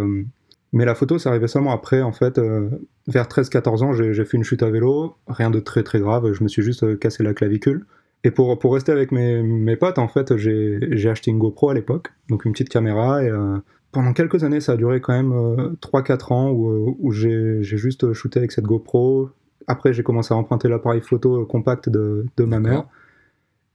Mais 0.76 0.84
la 0.84 0.94
photo, 0.94 1.16
c'est 1.16 1.30
arrivé 1.30 1.48
seulement 1.48 1.72
après, 1.72 2.02
en 2.02 2.12
fait. 2.12 2.36
Euh, 2.36 2.68
vers 3.06 3.28
13-14 3.28 3.82
ans, 3.82 3.92
j'ai 3.94 4.24
fait 4.26 4.36
une 4.36 4.44
chute 4.44 4.62
à 4.62 4.68
vélo, 4.68 5.16
rien 5.26 5.50
de 5.50 5.58
très 5.58 5.82
très 5.82 6.00
grave, 6.00 6.30
je 6.34 6.44
me 6.44 6.48
suis 6.48 6.60
juste 6.60 6.82
euh, 6.82 6.96
cassé 6.96 7.22
la 7.22 7.32
clavicule. 7.32 7.86
Et 8.24 8.30
pour, 8.30 8.58
pour 8.58 8.74
rester 8.74 8.92
avec 8.92 9.10
mes, 9.10 9.42
mes 9.42 9.76
potes, 9.76 9.98
en 9.98 10.06
fait, 10.06 10.36
j'ai 10.36 11.08
acheté 11.08 11.30
une 11.30 11.38
GoPro 11.38 11.70
à 11.70 11.74
l'époque, 11.74 12.12
donc 12.28 12.44
une 12.44 12.52
petite 12.52 12.68
caméra, 12.68 13.24
et 13.24 13.30
euh, 13.30 13.56
pendant 13.90 14.12
quelques 14.12 14.44
années, 14.44 14.60
ça 14.60 14.72
a 14.72 14.76
duré 14.76 15.00
quand 15.00 15.14
même 15.14 15.32
3-4 15.80 16.34
ans 16.34 16.50
où, 16.50 16.94
où 16.98 17.10
j'ai 17.10 17.62
juste 17.62 18.12
shooté 18.12 18.38
avec 18.38 18.52
cette 18.52 18.66
GoPro. 18.66 19.30
Après, 19.68 19.94
j'ai 19.94 20.02
commencé 20.02 20.34
à 20.34 20.36
emprunter 20.36 20.68
l'appareil 20.68 21.00
photo 21.00 21.46
compact 21.46 21.88
de, 21.88 22.26
de 22.36 22.44
ma 22.44 22.60
mère. 22.60 22.84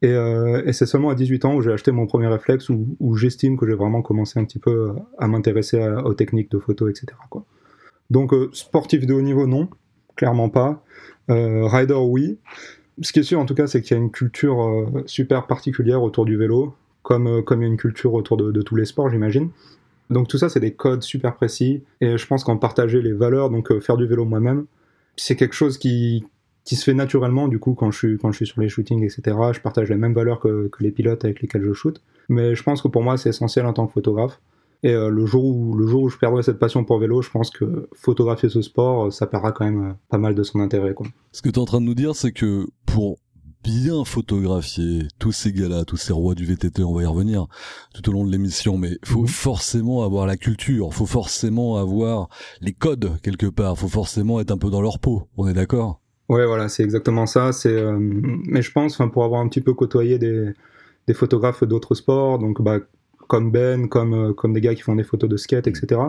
Euh, 0.04 0.64
et, 0.66 0.74
c'est 0.74 0.86
seulement 0.86 1.10
à 1.10 1.16
18 1.16 1.46
ans 1.46 1.56
où 1.56 1.62
j'ai 1.62 1.72
acheté 1.72 1.92
mon 1.92 2.08
premier 2.08 2.28
réflexe, 2.28 2.70
où, 2.70 3.16
j'estime 3.16 3.58
que 3.58 3.68
j'ai 3.68 3.76
vraiment 3.76 4.02
commencé 4.02 4.40
un 4.40 4.46
petit 4.46 4.60
peu 4.60 4.94
à 5.20 5.28
m'intéresser 5.28 5.80
aux 6.04 6.14
techniques 6.14 6.52
de 6.52 6.60
photo, 6.60 6.88
etc. 6.88 7.08
Donc 8.10 8.34
euh, 8.34 8.50
sportif 8.52 9.06
de 9.06 9.14
haut 9.14 9.22
niveau, 9.22 9.46
non, 9.48 9.70
clairement 10.16 10.50
pas. 10.50 10.84
Euh, 11.30 11.68
rider, 11.68 11.94
oui. 11.94 12.40
Ce 13.02 13.14
qui 13.14 13.20
est 13.20 13.24
sûr 13.24 13.40
en 13.40 13.46
tout 13.46 13.56
cas, 13.56 13.68
c'est 13.68 13.82
qu'il 13.82 13.96
y 13.96 14.00
a 14.00 14.04
une 14.04 14.12
culture 14.12 14.92
super 15.06 15.48
particulière 15.48 16.04
autour 16.04 16.26
du 16.26 16.36
vélo, 16.36 16.76
comme, 17.04 17.44
comme 17.44 17.62
il 17.62 17.66
y 17.66 17.70
a 17.70 17.72
une 17.72 17.78
culture 17.78 18.14
autour 18.14 18.38
de, 18.38 18.52
de 18.52 18.62
tous 18.62 18.76
les 18.76 18.86
sports, 18.86 19.10
j'imagine. 19.10 19.50
Donc 20.10 20.28
tout 20.28 20.38
ça, 20.38 20.50
c'est 20.50 20.60
des 20.60 20.74
codes 20.74 21.04
super 21.04 21.36
précis. 21.36 21.84
Et 22.02 22.18
je 22.18 22.28
pense 22.28 22.44
qu'en 22.44 22.58
partager 22.58 23.02
les 23.02 23.14
valeurs, 23.14 23.50
donc 23.50 23.80
faire 23.80 23.98
du 23.98 24.06
vélo 24.08 24.26
moi-même, 24.26 24.66
c'est 25.16 25.36
quelque 25.36 25.56
chose 25.56 25.78
qui, 25.78 26.26
qui 26.64 26.76
se 26.76 26.84
fait 26.84 26.94
naturellement 26.94 27.48
du 27.48 27.60
coup 27.60 27.74
quand 27.74 27.92
je 27.92 27.98
suis 27.98 28.18
quand 28.18 28.32
je 28.32 28.38
suis 28.38 28.48
sur 28.48 28.62
les 28.62 28.70
shootings 28.70 29.04
etc 29.04 29.36
je 29.54 29.60
partage 29.60 29.90
les 29.90 29.96
mêmes 29.96 30.14
valeurs 30.14 30.40
que, 30.40 30.68
que 30.68 30.84
les 30.84 30.92
pilotes 30.92 31.24
avec 31.26 31.42
lesquels 31.42 31.64
je 31.64 31.74
shoot. 31.74 32.02
Mais 32.30 32.56
je 32.56 32.64
pense 32.64 32.82
que 32.82 32.88
pour 32.88 33.04
moi 33.04 33.18
c'est 33.18 33.30
essentiel 33.30 33.66
en 33.66 33.74
tant 33.74 33.88
que 33.88 33.94
photographe. 33.94 34.40
Et 34.84 34.94
euh, 34.94 35.10
le 35.10 35.26
jour 35.26 35.46
où 35.46 35.76
le 35.76 35.86
jour 35.86 36.04
où 36.04 36.10
je 36.10 36.18
perdrai 36.18 36.42
cette 36.42 36.58
passion 36.58 36.84
pour 36.84 36.98
vélo 36.98 37.22
je 37.22 37.30
pense 37.30 37.52
que 37.52 37.88
photographier 37.94 38.50
ce 38.50 38.62
sport 38.62 39.06
euh, 39.08 39.12
ça 39.12 39.28
perdra 39.28 39.52
quand 39.52 39.66
même 39.66 39.90
euh, 39.90 39.94
pas 40.10 40.18
mal 40.18 40.34
de 40.34 40.42
son 40.42 40.60
intérêt 40.60 40.96
quoi. 40.96 41.06
Ce 41.32 41.42
que 41.42 41.50
tu 41.50 41.56
es 41.56 41.60
en 41.60 41.66
train 41.66 41.82
de 41.82 41.86
nous 41.86 41.94
dire 41.94 42.16
c'est 42.16 42.32
que 42.32 42.66
pour 42.86 43.20
bien 43.64 44.04
photographier 44.06 45.08
tous 45.20 45.32
ces 45.32 45.52
gars-là, 45.52 45.86
tous 45.86 45.98
ces 45.98 46.14
rois 46.14 46.34
du 46.34 46.46
VTT, 46.46 46.84
on 46.84 46.94
va 46.94 47.04
y 47.04 47.06
revenir 47.06 47.46
tout 47.94 48.10
au 48.10 48.14
long 48.14 48.26
de 48.26 48.32
l'émission, 48.32 48.78
mais 48.78 48.98
faut 49.04 49.22
mhm. 49.22 49.28
forcément 49.28 50.04
avoir 50.04 50.26
la 50.26 50.38
culture, 50.38 50.94
faut 50.94 51.06
forcément 51.06 51.78
avoir 51.78 52.30
les 52.60 52.74
codes 52.74 53.20
quelque 53.22 53.46
part, 53.46 53.78
faut 53.78 53.88
forcément 53.88 54.40
être 54.40 54.52
un 54.52 54.58
peu 54.58 54.70
dans 54.70 54.82
leur 54.82 55.00
peau, 55.00 55.28
on 55.38 55.48
est 55.48 55.54
d'accord? 55.54 56.01
Ouais, 56.32 56.46
voilà, 56.46 56.70
c'est 56.70 56.82
exactement 56.82 57.26
ça. 57.26 57.52
Euh, 57.66 57.98
mais 58.00 58.62
je 58.62 58.72
pense, 58.72 58.98
pour 59.12 59.26
avoir 59.26 59.42
un 59.42 59.50
petit 59.50 59.60
peu 59.60 59.74
côtoyé 59.74 60.18
des, 60.18 60.54
photographes 61.14 61.66
d'autres 61.66 61.94
sports, 61.94 62.40
donc 62.40 62.62
bah, 62.62 62.80
comme 63.28 63.52
Ben, 63.52 63.90
comme, 63.90 64.14
euh, 64.14 64.34
comme 64.34 64.54
des 64.54 64.62
gars 64.62 64.74
qui 64.74 64.82
font 64.82 64.96
des 64.96 65.04
photos 65.04 65.30
de 65.30 65.36
skate, 65.36 65.68
etc. 65.68 66.00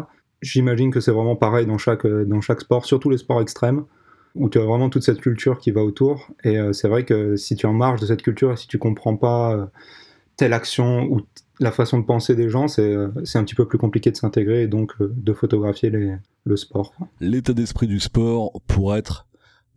J'imagine 0.41 0.93
que 0.93 1.01
c'est 1.01 1.11
vraiment 1.11 1.35
pareil 1.35 1.67
dans 1.67 1.77
chaque, 1.77 2.07
dans 2.07 2.41
chaque 2.41 2.61
sport, 2.61 2.85
surtout 2.85 3.11
les 3.11 3.19
sports 3.19 3.43
extrêmes, 3.43 3.85
où 4.37 4.49
tu 4.49 4.61
as 4.61 4.65
vraiment 4.65 4.91
toute 4.91 5.03
cette 5.03 5.21
culture 5.21 5.59
qui 5.59 5.73
va 5.73 5.83
autour. 5.83 6.31
Et 6.45 6.57
euh, 6.57 6.73
c'est 6.73 6.87
vrai 6.87 7.05
que 7.05 7.35
si 7.35 7.57
tu 7.57 7.67
es 7.67 7.69
en 7.69 7.73
marge 7.73 8.01
de 8.01 8.07
cette 8.07 8.23
culture 8.23 8.53
et 8.53 8.57
si 8.57 8.69
tu 8.69 8.79
comprends 8.79 9.17
pas 9.17 9.73
telle 10.37 10.53
action 10.53 11.03
ou 11.11 11.23
la 11.59 11.73
façon 11.73 11.99
de 11.99 12.05
penser 12.05 12.37
des 12.37 12.49
gens, 12.49 12.69
c'est, 12.69 12.95
un 12.95 13.45
petit 13.45 13.57
peu 13.57 13.67
plus 13.67 13.79
compliqué 13.79 14.13
de 14.13 14.17
s'intégrer 14.17 14.63
et 14.63 14.69
donc 14.69 14.93
de 15.01 15.33
photographier 15.33 15.91
le 16.45 16.57
sport. 16.57 16.95
L'état 17.21 17.55
d'esprit 17.55 17.89
du 17.89 17.99
sport 17.99 18.53
pour 18.69 18.95
être 18.95 19.27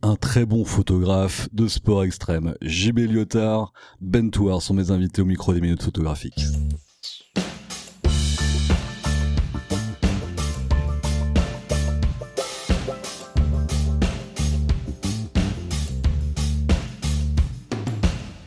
un 0.06 0.16
très 0.16 0.46
bon 0.46 0.66
photographe 0.66 1.50
de 1.52 1.68
sport 1.68 2.04
extrême. 2.04 2.54
JB 2.62 3.00
Lyotard, 3.10 3.74
Ben 4.02 4.30
Touar 4.30 4.62
sont 4.62 4.76
mes 4.76 4.92
invités 4.92 5.24
au 5.24 5.26
micro 5.26 5.52
des 5.52 5.62
minutes 5.62 5.82
photographiques. 5.82 6.46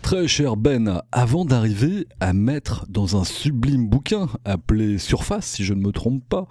Très 0.02 0.28
cher 0.28 0.56
Ben, 0.56 1.02
avant 1.10 1.44
d'arriver 1.44 2.06
à 2.20 2.32
mettre 2.32 2.86
dans 2.88 3.20
un 3.20 3.24
sublime 3.24 3.88
bouquin 3.88 4.28
appelé 4.44 4.98
Surface, 4.98 5.46
si 5.46 5.64
je 5.64 5.74
ne 5.74 5.80
me 5.80 5.90
trompe 5.90 6.22
pas, 6.28 6.46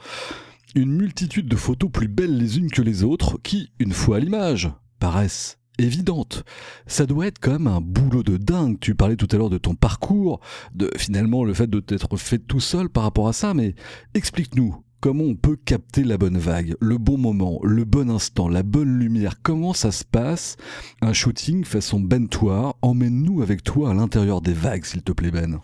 une 0.76 0.92
multitude 0.92 1.48
de 1.48 1.56
photos 1.56 1.90
plus 1.90 2.10
belles 2.10 2.38
les 2.38 2.58
unes 2.58 2.70
que 2.70 2.82
les 2.82 3.06
autres 3.06 3.40
qui, 3.42 3.72
une 3.80 3.94
fois 3.94 4.18
à 4.18 4.20
l'image, 4.20 4.70
paraissent 5.00 5.58
évidentes. 5.80 6.44
Ça 6.88 7.06
doit 7.06 7.28
être 7.28 7.40
comme 7.40 7.68
un 7.68 7.82
boulot 7.82 8.24
de 8.24 8.38
dingue. 8.38 8.80
Tu 8.80 8.96
parlais 8.96 9.16
tout 9.16 9.28
à 9.32 9.38
l'heure 9.38 9.50
de 9.50 9.58
ton 9.58 9.76
parcours, 9.76 10.40
de 10.74 10.90
finalement 10.98 11.44
le 11.44 11.54
fait 11.54 11.70
de 11.70 11.80
t'être 11.80 12.18
fait 12.18 12.40
tout 12.40 12.60
seul 12.60 12.90
par 12.90 13.04
rapport 13.04 13.28
à 13.28 13.34
ça, 13.34 13.54
mais 13.54 13.76
explique-nous 14.14 14.84
comment 15.00 15.26
on 15.26 15.36
peut 15.36 15.56
capter 15.56 16.04
la 16.04 16.18
bonne 16.18 16.38
vague, 16.38 16.76
le 16.82 16.98
bon 16.98 17.18
moment, 17.18 17.60
le 17.64 17.84
bon 17.84 18.10
instant, 18.10 18.50
la 18.50 18.64
bonne 18.64 18.98
lumière. 18.98 19.36
Comment 19.44 19.74
ça 19.74 19.92
se 19.92 20.04
passe 20.04 20.58
un 21.02 21.14
shooting 21.14 21.64
façon 21.66 22.00
bentoir 22.00 22.76
Emmène-nous 22.82 23.42
avec 23.42 23.64
toi 23.64 23.92
à 23.92 23.94
l'intérieur 23.94 24.42
des 24.42 24.54
vagues, 24.54 24.86
s'il 24.86 25.04
te 25.04 25.12
plaît, 25.12 25.32
Ben. 25.32 25.60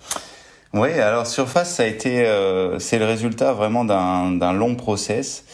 Oui, 0.73 0.91
alors 0.93 1.27
Surface, 1.27 1.75
ça 1.75 1.83
a 1.83 1.85
été, 1.85 2.25
euh, 2.25 2.79
c'est 2.79 2.97
le 2.97 3.05
résultat 3.05 3.53
vraiment 3.53 3.85
d'un 3.85 4.53
long 4.53 4.75
process. 4.75 5.45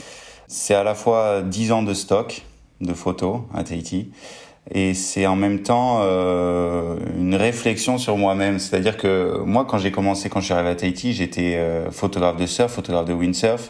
C'est 0.48 0.74
à 0.74 0.84
la 0.84 0.96
fois 0.96 1.42
10 1.42 1.72
ans 1.74 1.84
de 1.84 1.94
stock, 1.94 2.46
de 2.82 2.94
photos 2.94 3.42
à 3.54 3.64
Tahiti. 3.64 4.12
Et 4.72 4.94
c'est 4.94 5.26
en 5.26 5.36
même 5.36 5.64
temps 5.64 6.00
euh, 6.02 6.96
une 7.18 7.36
réflexion 7.36 7.98
sur 7.98 8.18
moi-même. 8.18 8.60
C'est-à-dire 8.60 8.98
que 8.98 9.40
moi, 9.44 9.66
quand 9.66 9.80
j'ai 9.80 9.92
commencé, 9.92 10.30
quand 10.30 10.42
je 10.42 10.46
suis 10.46 10.54
arrivé 10.54 10.70
à 10.70 10.76
Tahiti, 10.76 11.14
j'étais 11.14 11.56
euh, 11.56 11.90
photographe 11.92 12.38
de 12.38 12.46
surf, 12.46 12.72
photographe 12.72 13.06
de 13.06 13.14
windsurf, 13.14 13.70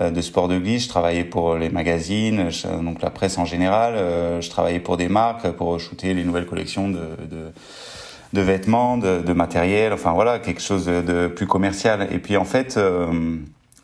euh, 0.00 0.10
de 0.10 0.20
sport 0.20 0.48
de 0.48 0.58
glisse. 0.58 0.84
Je 0.84 0.88
travaillais 0.88 1.24
pour 1.24 1.56
les 1.56 1.70
magazines, 1.70 2.50
donc 2.82 3.00
la 3.00 3.10
presse 3.10 3.38
en 3.38 3.44
général. 3.46 3.94
Euh, 3.94 4.40
je 4.40 4.50
travaillais 4.50 4.80
pour 4.80 4.96
des 4.96 5.08
marques, 5.08 5.50
pour 5.52 5.78
shooter 5.80 6.12
les 6.12 6.24
nouvelles 6.24 6.46
collections 6.46 6.88
de, 6.88 6.98
de, 7.30 7.52
de 8.32 8.40
vêtements, 8.40 8.98
de, 8.98 9.22
de, 9.22 9.32
matériel. 9.32 9.92
Enfin 9.94 10.12
voilà, 10.12 10.38
quelque 10.38 10.60
chose 10.60 10.84
de, 10.84 11.00
de, 11.00 11.28
plus 11.28 11.46
commercial. 11.46 12.08
Et 12.10 12.18
puis 12.18 12.36
en 12.36 12.44
fait 12.44 12.76
euh, 12.76 13.36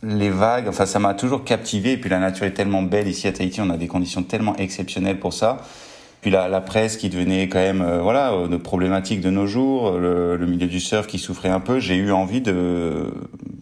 les 0.03 0.31
vagues, 0.31 0.69
enfin 0.69 0.87
ça 0.87 0.99
m'a 0.99 1.15
toujours 1.15 1.45
captivé. 1.45 1.93
Et 1.93 1.97
puis 1.97 2.11
la 2.11 2.19
nature 2.19 2.47
est 2.47 2.53
tellement 2.53 2.83
belle 2.83 3.09
ici 3.09 3.29
à 3.29 3.33
Tahiti, 3.33 3.61
on 3.61 3.71
a 3.71 3.77
des 3.77 3.89
conditions 3.89 4.23
tellement 4.23 4.57
exceptionnelles 4.57 5.19
pour 5.19 5.33
ça. 5.33 5.59
Puis 6.23 6.31
la, 6.31 6.49
la 6.49 6.61
presse 6.61 6.97
qui 6.97 7.09
devenait 7.09 7.49
quand 7.49 7.59
même, 7.59 7.83
euh, 7.83 8.01
voilà, 8.01 8.33
euh, 8.33 8.47
de 8.47 8.57
problématique 8.57 9.21
de 9.21 9.31
nos 9.31 9.47
jours, 9.49 9.99
le, 9.99 10.37
le, 10.37 10.47
milieu 10.47 10.69
du 10.69 10.79
surf 10.79 11.09
qui 11.09 11.19
souffrait 11.19 11.49
un 11.49 11.59
peu. 11.59 11.81
J'ai 11.81 11.97
eu 11.97 12.13
envie 12.13 12.41
de, 12.41 13.13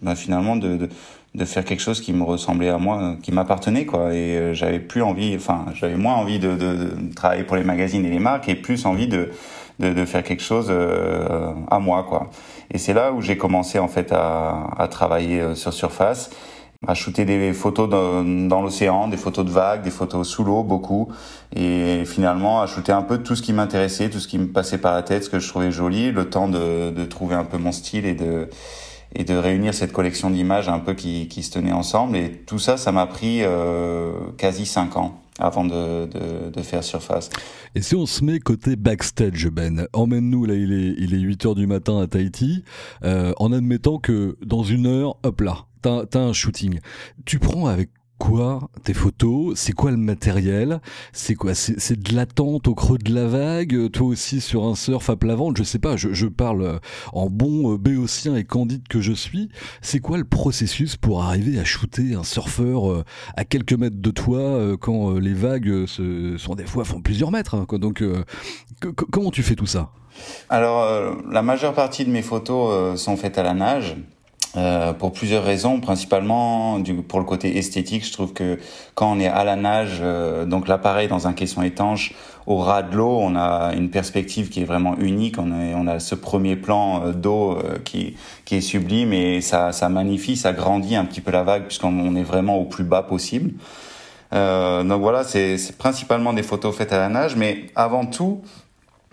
bah, 0.03 0.15
finalement, 0.15 0.57
de, 0.57 0.77
de, 0.77 0.89
de, 1.35 1.45
faire 1.47 1.65
quelque 1.65 1.81
chose 1.81 2.03
qui 2.03 2.13
me 2.13 2.23
ressemblait 2.23 2.69
à 2.69 2.77
moi, 2.77 3.17
qui 3.23 3.33
m'appartenait, 3.33 3.87
quoi. 3.87 4.15
Et 4.15 4.37
euh, 4.37 4.53
j'avais 4.53 4.79
plus 4.79 5.01
envie, 5.01 5.35
enfin, 5.37 5.65
j'avais 5.73 5.97
moins 5.97 6.17
envie 6.17 6.39
de, 6.39 6.55
de, 6.55 6.91
travailler 7.17 7.45
pour 7.45 7.57
les 7.57 7.65
magazines 7.65 8.05
et 8.05 8.11
les 8.11 8.19
marques, 8.19 8.47
et 8.51 8.55
plus 8.55 8.85
envie 8.85 9.09
de, 9.09 9.31
de, 9.81 10.05
faire 10.05 10.23
quelque 10.23 10.43
chose 10.43 10.71
à 10.71 11.79
moi, 11.79 12.05
quoi. 12.09 12.31
Et 12.73 12.79
c'est 12.79 12.95
là 12.95 13.13
où 13.13 13.21
j'ai 13.21 13.37
commencé 13.37 13.79
en 13.79 13.89
fait 13.89 14.13
à, 14.13 14.69
à 14.79 14.89
travailler 14.89 15.41
euh, 15.41 15.55
sur 15.55 15.73
surface, 15.73 16.31
à 16.87 16.95
shooter 16.95 17.25
des 17.25 17.53
photos 17.53 17.89
dans, 17.89 18.23
dans 18.23 18.63
l'océan, 18.63 19.09
des 19.09 19.17
photos 19.17 19.45
de 19.45 19.51
vagues, 19.51 19.83
des 19.83 19.91
photos 19.91 20.27
sous 20.27 20.45
l'eau, 20.45 20.63
beaucoup, 20.63 21.09
et 21.55 22.05
finalement 22.07 22.63
à 22.63 22.67
shooter 22.67 22.93
un 22.93 23.03
peu 23.03 23.19
tout 23.19 23.35
ce 23.35 23.43
qui 23.43 23.53
m'intéressait, 23.53 24.09
tout 24.09 24.21
ce 24.21 24.29
qui 24.29 24.39
me 24.39 24.47
passait 24.47 24.79
par 24.79 24.95
la 24.95 25.03
tête, 25.03 25.25
ce 25.25 25.31
que 25.31 25.41
je 25.41 25.49
trouvais 25.49 25.73
joli, 25.73 26.13
le 26.13 26.31
temps 26.31 26.49
de, 26.49 26.91
de 26.91 27.05
trouver 27.05 27.35
un 27.35 27.45
peu 27.45 27.59
mon 27.59 27.73
style 27.73 28.07
et 28.07 28.15
de 28.15 28.49
et 29.13 29.25
de 29.25 29.35
réunir 29.35 29.75
cette 29.75 29.93
collection 29.93 30.31
d'images 30.31 30.69
un 30.69 30.79
peu 30.79 30.95
qui, 30.95 31.27
qui 31.27 31.43
se 31.43 31.51
tenait 31.51 31.73
ensemble. 31.73 32.17
Et 32.17 32.31
tout 32.31 32.61
ça, 32.61 32.77
ça 32.77 32.93
m'a 32.93 33.07
pris 33.07 33.41
euh, 33.43 34.13
quasi 34.39 34.67
cinq 34.67 34.97
ans 34.97 35.21
avant 35.41 35.65
de, 35.65 36.07
de, 36.51 36.63
faire 36.63 36.85
surface. 36.85 37.31
Et 37.75 37.83
si 37.83 37.97
on 37.97 38.07
se 38.07 38.25
met 38.25 38.39
côté 38.39 38.77
backstage, 38.77 39.49
Ben, 39.49 39.87
emmène-nous, 39.93 40.45
là 40.45 40.55
il 40.55 40.73
est, 40.73 40.95
il 40.99 41.15
est 41.15 41.19
8 41.19 41.47
heures 41.47 41.55
du 41.55 41.67
matin 41.67 42.01
à 42.01 42.07
Tahiti, 42.07 42.65
euh, 43.05 43.33
en 43.39 43.53
admettant 43.53 43.99
que 43.99 44.37
dans 44.45 44.63
une 44.63 44.87
heure, 44.87 45.17
hop 45.23 45.41
là, 45.41 45.67
t'as 45.83 46.05
as 46.13 46.19
un 46.19 46.33
shooting. 46.33 46.81
Tu 47.25 47.39
prends 47.39 47.67
avec 47.67 47.91
quoi 48.21 48.61
tes 48.85 48.93
photos? 48.93 49.59
C'est 49.59 49.73
quoi 49.73 49.91
le 49.91 49.97
matériel? 49.97 50.81
C'est 51.13 51.35
quoi? 51.35 51.55
C'est 51.55 51.99
de 51.99 52.15
l'attente 52.15 52.69
au 52.69 52.75
creux 52.75 52.99
de 52.99 53.13
la 53.13 53.27
vague? 53.27 53.91
Toi 53.91 54.07
aussi 54.07 54.43
sur 54.43 54.65
un 54.67 54.75
surf 54.75 55.09
à 55.09 55.17
plat 55.17 55.35
ventre? 55.35 55.57
Je 55.57 55.65
sais 55.65 55.79
pas, 55.79 55.97
je, 55.97 56.27
parle 56.27 56.63
euh, 56.63 56.79
en 57.15 57.31
bon 57.31 57.73
euh, 57.73 57.79
béotien 57.79 58.37
et 58.37 58.45
candide 58.45 58.87
que 58.89 59.01
je 59.01 59.13
suis. 59.13 59.49
C'est 59.81 60.01
quoi 60.01 60.19
le 60.19 60.25
processus 60.25 60.97
pour 60.97 61.25
arriver 61.25 61.59
à 61.59 61.65
shooter 61.65 62.15
un 62.15 62.23
surfeur 62.23 62.91
euh, 62.91 63.05
à 63.37 63.45
quelques 63.45 63.73
mètres 63.73 64.01
de 64.01 64.11
toi 64.11 64.77
quand 64.79 65.15
les 65.15 65.35
vagues 65.35 65.87
se, 65.87 66.37
sont 66.37 66.55
des 66.55 66.67
fois 66.67 66.85
font 66.85 67.01
plusieurs 67.01 67.31
mètres 67.31 67.55
hein. 67.55 67.67
Donc 67.79 68.05
comment 69.11 69.31
tu 69.31 69.43
fais 69.43 69.55
tout 69.55 69.67
ça? 69.67 69.91
Alors 70.51 71.17
la 71.31 71.41
majeure 71.41 71.73
partie 71.73 72.05
de 72.05 72.11
mes 72.11 72.23
photos 72.23 73.01
sont 73.01 73.17
faites 73.17 73.39
à 73.39 73.43
la 73.43 73.55
nage. 73.55 73.97
Euh, 74.57 74.93
pour 74.93 75.13
plusieurs 75.13 75.45
raisons, 75.45 75.79
principalement 75.79 76.81
du, 76.81 76.95
pour 76.95 77.21
le 77.21 77.25
côté 77.25 77.57
esthétique. 77.57 78.05
Je 78.05 78.13
trouve 78.13 78.33
que 78.33 78.59
quand 78.97 79.13
on 79.13 79.21
est 79.21 79.29
à 79.29 79.45
la 79.45 79.55
nage, 79.55 79.99
euh, 80.03 80.45
donc 80.45 80.67
l'appareil 80.67 81.07
dans 81.07 81.29
un 81.29 81.33
caisson 81.33 81.63
étanche, 81.63 82.15
au 82.47 82.57
ras 82.57 82.83
de 82.83 82.97
l'eau, 82.97 83.17
on 83.21 83.37
a 83.37 83.73
une 83.77 83.91
perspective 83.91 84.49
qui 84.49 84.63
est 84.63 84.65
vraiment 84.65 84.97
unique. 84.99 85.37
On, 85.39 85.53
est, 85.53 85.75
on 85.77 85.87
a 85.87 86.01
ce 86.01 86.17
premier 86.17 86.57
plan 86.57 87.05
euh, 87.05 87.13
d'eau 87.13 87.59
qui, 87.85 88.17
qui 88.45 88.57
est 88.57 88.61
sublime 88.61 89.13
et 89.13 89.41
ça, 89.41 89.71
ça 89.71 89.89
magnifie, 89.89 90.37
ça 90.37 90.53
grandit 90.53 90.97
un 90.97 91.05
petit 91.05 91.21
peu 91.21 91.31
la 91.31 91.45
vague 91.45 91.67
puisqu'on 91.67 92.17
est 92.17 92.25
vraiment 92.25 92.57
au 92.57 92.65
plus 92.65 92.85
bas 92.85 93.03
possible. 93.03 93.53
donc 94.33 95.01
voilà, 95.01 95.23
c'est 95.23 95.59
principalement 95.79 96.33
des 96.33 96.43
photos 96.43 96.77
faites 96.77 96.93
à 96.93 96.99
la 96.99 97.09
nage, 97.09 97.37
mais 97.37 97.67
avant 97.77 98.05
tout, 98.05 98.43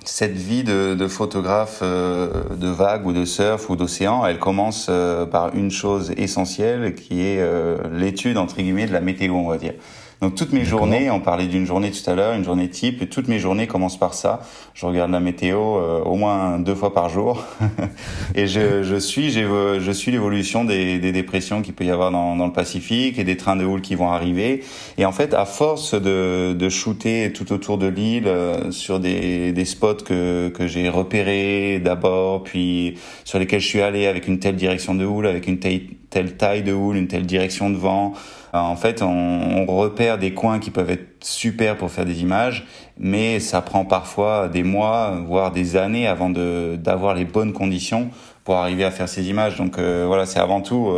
cette 0.06 0.36
vie 0.36 0.63
de, 0.63 0.96
de 0.96 1.08
photographe 1.08 1.80
euh, 1.82 2.56
de 2.56 2.68
vagues 2.68 3.06
ou 3.06 3.13
de 3.13 3.25
surf 3.25 3.70
ou 3.70 3.75
d'océan, 3.75 4.25
elle 4.25 4.39
commence 4.39 4.88
euh, 4.89 5.25
par 5.25 5.56
une 5.56 5.72
chose 5.72 6.12
essentielle 6.18 6.96
qui 6.96 7.22
est 7.22 7.39
euh, 7.39 7.77
l'étude 7.92 8.38
entre 8.38 8.58
guillemets 8.58 8.86
de 8.86 8.94
la 8.94 9.01
météo, 9.01 9.34
on 9.34 9.48
va 9.48 9.58
dire. 9.58 9.74
Donc 10.22 10.34
toutes 10.34 10.52
mes 10.52 10.66
journées, 10.66 11.12
on 11.12 11.20
parlait 11.20 11.46
d'une 11.46 11.66
journée 11.66 11.92
tout 11.92 12.10
à 12.10 12.16
l'heure, 12.16 12.34
une 12.34 12.44
journée 12.44 12.70
type, 12.70 13.04
et 13.04 13.08
toutes 13.08 13.28
mes 13.28 13.38
journées 13.38 13.68
commencent 13.68 14.00
par 14.00 14.16
ça. 14.16 14.42
Je 14.74 14.86
regarde 14.86 15.12
la 15.12 15.20
météo 15.20 15.58
euh, 15.58 16.02
au 16.02 16.16
moins 16.16 16.58
deux 16.58 16.74
fois 16.74 16.94
par 16.94 17.10
jour, 17.10 17.44
et 18.36 18.48
je, 18.48 18.82
je 18.82 18.96
suis, 18.96 19.32
je 19.32 19.92
suis 19.92 20.12
l'évolution 20.12 20.64
des, 20.64 20.98
des, 20.98 21.12
dépressions 21.12 21.62
qu'il 21.62 21.76
peut 21.76 21.86
y 21.86 21.92
avoir 21.92 22.12
dans, 22.12 22.36
dans, 22.36 22.48
le 22.48 22.54
Pacifique 22.54 23.20
et 23.20 23.24
des 23.24 23.38
trains 23.38 23.56
de 23.56 23.64
houle 23.64 23.82
qui 23.82 23.94
vont 23.94 24.12
arriver. 24.12 24.64
Et 24.98 25.06
en 25.06 25.12
fait, 25.12 25.36
à 25.36 25.46
force 25.46 25.94
de, 25.94 26.54
de 26.58 26.70
shooter 26.70 27.32
tout 27.32 27.54
autour 27.54 27.78
de 27.78 27.88
l'île 27.88 28.28
euh, 28.28 28.72
sur 28.72 29.00
des, 29.00 29.52
des 29.52 29.66
spots 29.66 30.04
que, 30.04 30.50
que 30.50 30.66
j'ai 30.66 30.90
repérés 30.90 31.80
d'abord, 31.84 32.44
puis 32.44 32.96
sur 33.24 33.38
lesquels 33.38 33.60
je 33.60 33.68
suis 33.68 33.82
allé 33.82 34.08
avec 34.08 34.28
une 34.28 34.40
telle 34.40 34.56
direction 34.56 34.96
de 34.96 35.06
houle, 35.06 35.28
avec 35.28 35.48
une 35.48 35.60
telle 35.60 35.82
telle 36.10 36.38
taille 36.38 36.64
de 36.64 36.74
houle, 36.74 36.98
une 36.98 37.08
telle 37.08 37.26
direction 37.26 37.70
de 37.70 37.76
vent. 37.76 38.14
En 38.54 38.75
fait, 38.75 39.01
on, 39.01 39.66
repère 39.66 40.18
des 40.18 40.34
coins 40.34 40.60
qui 40.60 40.72
peuvent 40.72 40.89
être 40.89 41.24
super 41.24 41.77
pour 41.77 41.92
faire 41.92 42.06
des 42.06 42.22
images, 42.22 42.66
mais 42.98 43.39
ça 43.39 43.62
prend 43.62 43.86
parfois 43.86 44.48
des 44.48 44.63
mois, 44.63 45.20
voire 45.25 45.51
des 45.51 45.75
années 45.75 46.08
avant 46.08 46.30
d'avoir 46.30 47.13
les 47.13 47.25
bonnes 47.25 47.54
conditions 47.54 48.10
pour 48.44 48.56
arriver 48.56 48.84
à 48.84 48.92
faire 48.92 49.10
ces 49.10 49.30
images. 49.30 49.58
Donc 49.58 49.77
voilà, 49.77 50.25
c'est 50.25 50.39
avant 50.39 50.62
tout 50.62 50.89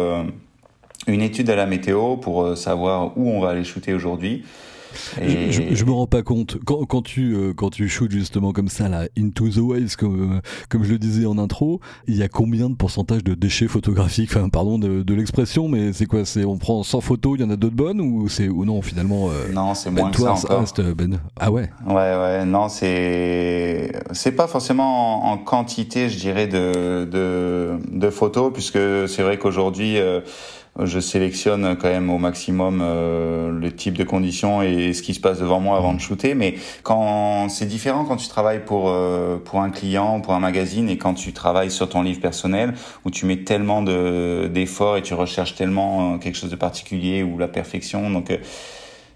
une 1.07 1.21
étude 1.21 1.49
à 1.49 1.55
la 1.55 1.65
météo 1.65 2.15
pour 2.15 2.55
savoir 2.55 3.17
où 3.17 3.29
on 3.29 3.39
va 3.41 3.49
aller 3.49 3.63
shooter 3.63 3.93
aujourd'hui 3.93 4.43
je, 5.21 5.75
je, 5.75 5.85
me 5.85 5.91
rends 5.91 6.07
pas 6.07 6.21
compte 6.21 6.57
quand, 6.65 6.85
quand 6.85 7.01
tu 7.01 7.35
euh, 7.35 7.53
quand 7.53 7.69
tu 7.69 7.87
shoots 7.87 8.11
justement 8.11 8.53
comme 8.53 8.69
ça 8.69 8.89
là 8.89 9.07
into 9.17 9.49
the 9.49 9.57
waves 9.57 9.95
comme 9.95 10.37
euh, 10.37 10.41
comme 10.69 10.83
je 10.83 10.91
le 10.91 10.99
disais 10.99 11.25
en 11.25 11.37
intro, 11.37 11.79
il 12.07 12.15
y 12.15 12.23
a 12.23 12.27
combien 12.27 12.69
de 12.69 12.75
pourcentage 12.75 13.23
de 13.23 13.33
déchets 13.33 13.67
photographiques? 13.67 14.29
Enfin 14.31 14.49
pardon 14.49 14.79
de, 14.79 15.03
de 15.03 15.13
l'expression, 15.13 15.67
mais 15.67 15.93
c'est 15.93 16.05
quoi? 16.05 16.25
C'est 16.25 16.45
on 16.45 16.57
prend 16.57 16.83
100 16.83 17.01
photos, 17.01 17.37
il 17.37 17.41
y 17.41 17.45
en 17.45 17.49
a 17.49 17.55
d'autres 17.55 17.75
bonnes 17.75 18.01
ou 18.01 18.29
c'est 18.29 18.47
ou 18.47 18.65
non 18.65 18.81
finalement 18.81 19.29
euh, 19.29 19.51
Non, 19.51 19.73
c'est 19.73 19.89
ben 19.89 20.01
moins 20.03 20.11
que 20.11 20.21
ça 20.21 20.33
encore. 20.33 20.59
Reste, 20.61 20.81
ben. 20.81 21.19
Ah 21.39 21.51
ouais. 21.51 21.69
Ouais 21.87 21.95
ouais 21.95 22.45
non 22.45 22.69
c'est 22.69 23.91
c'est 24.11 24.31
pas 24.31 24.47
forcément 24.47 25.31
en, 25.31 25.37
quantité 25.37 26.09
je 26.09 26.17
dirais 26.17 26.47
de 26.47 27.05
de, 27.05 27.79
de 27.91 28.09
photos 28.09 28.51
puisque 28.53 28.79
c'est 29.07 29.23
vrai 29.23 29.37
qu'aujourd'hui 29.37 29.97
je 30.85 30.99
sélectionne 30.99 31.75
quand 31.75 31.89
même 31.89 32.09
au 32.09 32.17
maximum 32.17 32.81
euh, 32.81 33.51
le 33.51 33.71
type 33.71 33.97
de 33.97 34.03
conditions 34.03 34.61
et 34.61 34.93
ce 34.93 35.01
qui 35.01 35.13
se 35.13 35.19
passe 35.19 35.39
devant 35.39 35.59
moi 35.59 35.77
avant 35.77 35.93
de 35.93 35.99
shooter. 35.99 36.35
Mais 36.35 36.55
quand 36.83 37.49
c'est 37.49 37.65
différent 37.65 38.05
quand 38.05 38.17
tu 38.17 38.27
travailles 38.27 38.63
pour 38.65 38.89
euh, 38.89 39.37
pour 39.37 39.61
un 39.61 39.69
client, 39.69 40.21
pour 40.21 40.33
un 40.33 40.39
magazine, 40.39 40.89
et 40.89 40.97
quand 40.97 41.13
tu 41.13 41.33
travailles 41.33 41.71
sur 41.71 41.89
ton 41.89 42.01
livre 42.01 42.21
personnel 42.21 42.73
où 43.05 43.11
tu 43.11 43.25
mets 43.25 43.43
tellement 43.43 43.81
de 43.81 44.49
d'efforts 44.53 44.97
et 44.97 45.01
tu 45.01 45.13
recherches 45.13 45.55
tellement 45.55 46.15
euh, 46.15 46.17
quelque 46.17 46.35
chose 46.35 46.51
de 46.51 46.55
particulier 46.55 47.23
ou 47.23 47.37
la 47.37 47.47
perfection. 47.47 48.09
Donc 48.09 48.31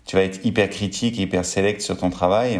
tu 0.05 0.15
vas 0.15 0.23
être 0.23 0.45
hyper 0.45 0.69
critique, 0.69 1.17
hyper 1.17 1.45
select 1.45 1.81
sur 1.81 1.97
ton 1.97 2.09
travail 2.09 2.59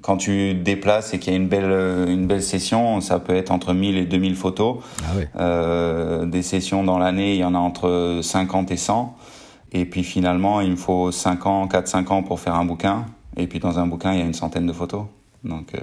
quand 0.00 0.16
tu 0.16 0.54
déplaces 0.54 1.12
et 1.14 1.18
qu'il 1.18 1.32
y 1.32 1.36
a 1.36 1.38
une 1.38 1.48
belle 1.48 2.08
une 2.08 2.26
belle 2.26 2.42
session, 2.42 3.00
ça 3.00 3.18
peut 3.18 3.34
être 3.34 3.50
entre 3.50 3.74
1000 3.74 3.96
et 3.96 4.06
2000 4.06 4.36
photos. 4.36 4.78
Ah 5.04 5.16
ouais. 5.16 5.28
euh, 5.38 6.24
des 6.26 6.42
sessions 6.42 6.84
dans 6.84 6.98
l'année, 6.98 7.34
il 7.34 7.40
y 7.40 7.44
en 7.44 7.54
a 7.54 7.58
entre 7.58 8.20
50 8.22 8.70
et 8.70 8.76
100. 8.76 9.16
Et 9.72 9.84
puis 9.84 10.04
finalement, 10.04 10.60
il 10.60 10.72
me 10.72 10.76
faut 10.76 11.10
5 11.10 11.46
ans, 11.46 11.66
4-5 11.66 12.08
ans 12.08 12.22
pour 12.22 12.40
faire 12.40 12.54
un 12.54 12.64
bouquin. 12.64 13.06
Et 13.36 13.46
puis 13.46 13.58
dans 13.58 13.78
un 13.78 13.86
bouquin, 13.86 14.12
il 14.12 14.18
y 14.18 14.22
a 14.22 14.26
une 14.26 14.34
centaine 14.34 14.66
de 14.66 14.72
photos. 14.72 15.04
Donc 15.44 15.74
euh, 15.74 15.80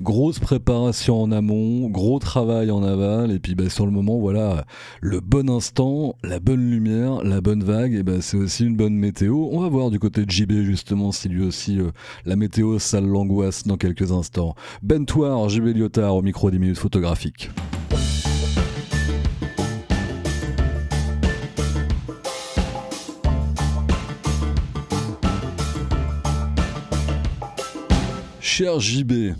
grosse 0.00 0.38
préparation 0.38 1.22
en 1.22 1.32
amont, 1.32 1.88
gros 1.88 2.18
travail 2.18 2.70
en 2.70 2.82
aval, 2.82 3.30
et 3.30 3.38
puis 3.38 3.54
bah, 3.54 3.68
sur 3.68 3.86
le 3.86 3.92
moment, 3.92 4.18
voilà, 4.18 4.64
le 5.00 5.20
bon 5.20 5.48
instant, 5.50 6.16
la 6.22 6.40
bonne 6.40 6.70
lumière, 6.70 7.22
la 7.24 7.40
bonne 7.40 7.62
vague, 7.62 7.94
et 7.94 8.02
bah, 8.02 8.20
c'est 8.20 8.36
aussi 8.36 8.64
une 8.64 8.76
bonne 8.76 8.94
météo. 8.94 9.48
On 9.50 9.60
va 9.60 9.68
voir 9.68 9.90
du 9.90 9.98
côté 9.98 10.24
de 10.24 10.30
JB 10.30 10.62
justement 10.62 11.12
si 11.12 11.28
lui 11.28 11.44
aussi 11.44 11.78
euh, 11.78 11.90
la 12.24 12.36
météo, 12.36 12.78
ça 12.78 13.00
l'angoisse 13.00 13.66
dans 13.66 13.76
quelques 13.76 14.12
instants. 14.12 14.54
Bentoir, 14.82 15.48
JB 15.48 15.76
Lyotard 15.76 16.16
au 16.16 16.22
micro 16.22 16.50
des 16.50 16.58
minutes 16.58 16.78
photographiques. 16.78 17.50
Cher 28.56 28.78
JB, 28.78 29.34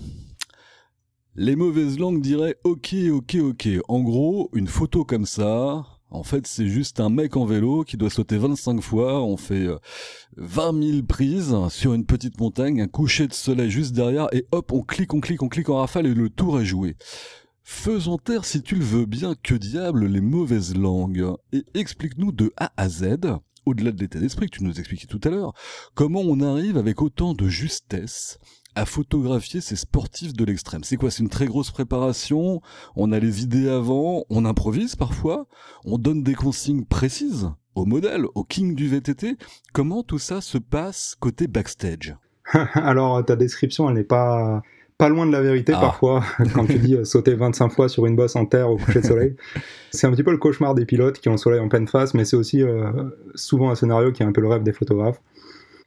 les 1.37 1.57
mauvaises 1.57 1.99
langues 1.99 2.21
diraient 2.21 2.57
ok, 2.65 2.95
ok, 3.13 3.37
ok. 3.41 3.69
En 3.89 4.01
gros, 4.03 4.51
une 4.53 4.69
photo 4.69 5.05
comme 5.05 5.27
ça, 5.27 5.85
en 6.11 6.23
fait, 6.23 6.47
c'est 6.47 6.69
juste 6.69 7.01
un 7.01 7.09
mec 7.09 7.37
en 7.37 7.45
vélo 7.45 7.83
qui 7.83 7.97
doit 7.97 8.11
sauter 8.11 8.39
25 8.39 8.81
fois. 8.81 9.23
On 9.23 9.37
fait 9.37 9.67
20 10.37 10.75
euh, 10.75 10.93
000 10.93 11.03
prises 11.03 11.57
sur 11.71 11.95
une 11.95 12.07
petite 12.07 12.39
montagne, 12.39 12.81
un 12.81 12.87
coucher 12.87 13.27
de 13.27 13.33
soleil 13.33 13.71
juste 13.71 13.93
derrière, 13.95 14.29
et 14.33 14.47
hop, 14.53 14.73
on 14.73 14.83
clique, 14.83 15.13
on 15.13 15.21
clique, 15.21 15.43
on 15.43 15.49
clique 15.49 15.71
en 15.71 15.79
rafale 15.79 16.07
et 16.07 16.15
le 16.15 16.31
tour 16.31 16.61
est 16.61 16.65
joué. 16.65 16.97
Faisons 17.65 18.19
taire, 18.19 18.45
si 18.45 18.63
tu 18.63 18.77
le 18.77 18.85
veux 18.85 19.07
bien, 19.07 19.35
que 19.43 19.55
diable 19.55 20.07
les 20.07 20.21
mauvaises 20.21 20.77
langues. 20.77 21.35
Et 21.53 21.65
explique-nous 21.75 22.31
de 22.31 22.53
A 22.59 22.73
à 22.77 22.89
Z, 22.89 23.17
au-delà 23.67 23.91
de 23.91 24.01
l'état 24.01 24.21
d'esprit 24.21 24.47
que 24.51 24.59
tu 24.59 24.65
nous 24.65 24.79
expliquais 24.79 25.07
tout 25.07 25.21
à 25.25 25.31
l'heure, 25.31 25.53
comment 25.95 26.21
on 26.21 26.41
arrive 26.43 26.77
avec 26.77 27.03
autant 27.03 27.35
de 27.35 27.49
justesse 27.49 28.39
à 28.75 28.87
photographier 28.87 29.61
ces 29.61 29.77
sportifs 29.77 30.33
de 30.33 30.45
l'extrême 30.45 30.85
C'est 30.85 30.97
quoi? 30.97 31.11
C'est 31.11 31.23
une 31.23 31.29
très 31.29 31.47
grosse 31.47 31.71
préparation? 31.71 32.61
On 32.97 33.13
a 33.13 33.19
les 33.19 33.43
idées 33.43 33.69
avant, 33.69 34.25
on 34.31 34.45
improvise 34.45 34.97
parfois, 34.97 35.47
on 35.85 35.99
donne 35.99 36.23
des 36.23 36.35
consignes 36.35 36.85
précises 36.85 37.51
au 37.75 37.85
modèle, 37.85 38.25
au 38.35 38.45
king 38.45 38.75
du 38.75 38.89
VTT. 38.89 39.37
Comment 39.73 40.03
tout 40.03 40.19
ça 40.19 40.41
se 40.41 40.59
passe 40.59 41.17
côté 41.19 41.47
backstage? 41.47 42.17
Alors 42.75 43.25
ta 43.25 43.37
description, 43.37 43.89
elle 43.89 43.97
n'est 43.97 44.05
pas 44.05 44.63
pas 44.99 45.09
loin 45.09 45.27
de 45.27 45.33
la 45.33 45.41
vérité 45.41 45.73
ah. 45.75 45.81
parfois 45.81 46.23
quand 46.55 46.67
tu 46.67 46.79
dis 46.79 46.95
euh, 46.95 47.05
sauter 47.05 47.35
25 47.35 47.69
fois 47.71 47.89
sur 47.89 48.07
une 48.07 48.17
bosse 48.17 48.37
en 48.37 48.47
terre 48.47 48.71
au 48.71 48.77
coucher 48.77 49.01
de 49.01 49.07
soleil. 49.07 49.37
c'est 49.91 50.07
un 50.07 50.13
petit 50.13 50.23
peu 50.23 50.31
le 50.31 50.39
cauchemar 50.39 50.75
des 50.75 50.85
pilotes 50.85 51.19
qui 51.19 51.29
ont 51.29 51.33
le 51.33 51.39
soleil 51.39 51.61
en 51.61 51.69
pleine 51.69 51.89
face, 51.89 52.15
mais 52.15 52.25
c'est 52.25 52.37
aussi 52.37 52.63
euh, 52.63 52.93
souvent 53.35 53.71
un 53.71 53.75
scénario 53.75 54.13
qui 54.13 54.23
est 54.23 54.27
un 54.27 54.33
peu 54.33 54.41
le 54.41 54.49
rêve 54.49 54.63
des 54.63 54.73
photographes. 54.73 55.21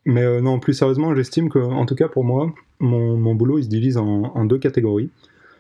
Mais 0.08 0.24
euh, 0.24 0.40
non, 0.40 0.58
plus 0.58 0.74
sérieusement, 0.74 1.14
j'estime 1.14 1.50
que, 1.50 1.60
en 1.60 1.86
tout 1.86 1.94
cas 1.94 2.08
pour 2.08 2.24
moi, 2.24 2.54
mon, 2.80 3.36
boulot 3.36 3.60
il 3.60 3.66
se 3.66 3.68
divise 3.68 3.98
en, 3.98 4.46
deux 4.46 4.58
catégories. 4.58 5.10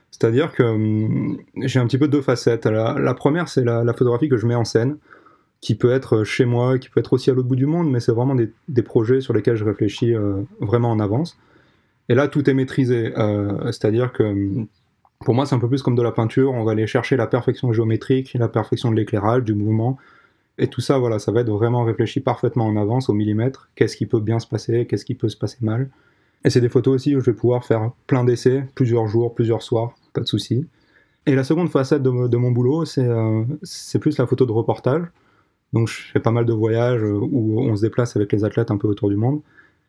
C'est-à-dire 0.09 0.53
que 0.53 0.63
hum, 0.63 1.37
j'ai 1.57 1.79
un 1.79 1.85
petit 1.85 1.97
peu 1.97 2.07
deux 2.07 2.21
facettes. 2.21 2.65
La, 2.65 3.13
première, 3.13 3.49
c'est 3.49 3.65
la, 3.65 3.93
photographie 3.93 4.29
que 4.29 4.37
je 4.37 4.47
mets 4.47 4.55
en 4.55 4.63
scène, 4.63 4.97
qui 5.59 5.75
peut 5.75 5.91
être 5.91 6.23
chez 6.23 6.45
moi, 6.45 6.79
qui 6.79 6.89
peut 6.89 7.01
être 7.01 7.11
aussi 7.11 7.29
à 7.29 7.33
l'autre 7.33 7.49
bout 7.49 7.57
du 7.57 7.65
monde, 7.65 7.91
mais 7.91 7.99
c'est 7.99 8.13
vraiment 8.13 8.35
des, 8.35 8.81
projets 8.83 9.19
sur 9.19 9.33
lesquels 9.33 9.57
je 9.57 9.65
réfléchis 9.65 10.15
euh, 10.15 10.41
vraiment 10.61 10.91
en 10.91 11.01
avance. 11.01 11.37
Et 12.07 12.15
là, 12.15 12.29
tout 12.29 12.49
est 12.49 12.53
maîtrisé. 12.53 13.11
Euh, 13.17 13.65
c'est-à-dire 13.65 14.13
que 14.13 14.23
hum, 14.23 14.67
pour 15.25 15.35
moi, 15.35 15.45
c'est 15.45 15.55
un 15.55 15.59
peu 15.59 15.67
plus 15.67 15.81
comme 15.81 15.95
de 15.95 16.03
la 16.03 16.13
peinture. 16.13 16.53
On 16.53 16.63
va 16.63 16.71
aller 16.71 16.87
chercher 16.87 17.17
la 17.17 17.27
perfection 17.27 17.73
géométrique, 17.73 18.33
la 18.35 18.47
perfection 18.47 18.91
de 18.91 18.95
l'éclairage, 18.95 19.43
du 19.43 19.55
mouvement, 19.55 19.97
et 20.57 20.67
tout 20.67 20.81
ça, 20.81 20.97
voilà, 20.97 21.19
ça 21.19 21.31
va 21.31 21.41
être 21.41 21.51
vraiment 21.51 21.83
réfléchi 21.83 22.19
parfaitement 22.19 22.65
en 22.65 22.77
avance, 22.77 23.09
au 23.09 23.13
millimètre. 23.13 23.69
Qu'est-ce 23.75 23.95
qui 23.95 24.05
peut 24.05 24.19
bien 24.19 24.39
se 24.39 24.47
passer, 24.47 24.87
qu'est-ce 24.87 25.05
qui 25.05 25.15
peut 25.15 25.29
se 25.29 25.37
passer 25.37 25.57
mal. 25.61 25.89
Et 26.43 26.49
c'est 26.49 26.61
des 26.61 26.69
photos 26.69 26.95
aussi 26.95 27.15
où 27.15 27.19
je 27.19 27.25
vais 27.25 27.35
pouvoir 27.35 27.63
faire 27.65 27.91
plein 28.07 28.23
d'essais, 28.23 28.65
plusieurs 28.73 29.07
jours, 29.07 29.35
plusieurs 29.35 29.61
soirs, 29.61 29.93
pas 30.13 30.21
de 30.21 30.27
souci. 30.27 30.65
Et 31.25 31.35
la 31.35 31.43
seconde 31.43 31.69
facette 31.69 32.01
de, 32.01 32.09
mon 32.37 32.51
boulot, 32.51 32.85
euh, 32.97 33.43
c'est 33.61 33.99
plus 33.99 34.17
la 34.17 34.25
photo 34.25 34.45
de 34.45 34.51
reportage. 34.51 35.03
Donc 35.73 35.89
je 35.89 36.11
fais 36.13 36.19
pas 36.19 36.31
mal 36.31 36.45
de 36.45 36.53
voyages 36.53 37.03
euh, 37.03 37.19
où 37.19 37.59
on 37.59 37.75
se 37.75 37.81
déplace 37.81 38.15
avec 38.15 38.31
les 38.31 38.45
athlètes 38.45 38.71
un 38.71 38.77
peu 38.77 38.87
autour 38.87 39.09
du 39.09 39.17
monde. 39.17 39.41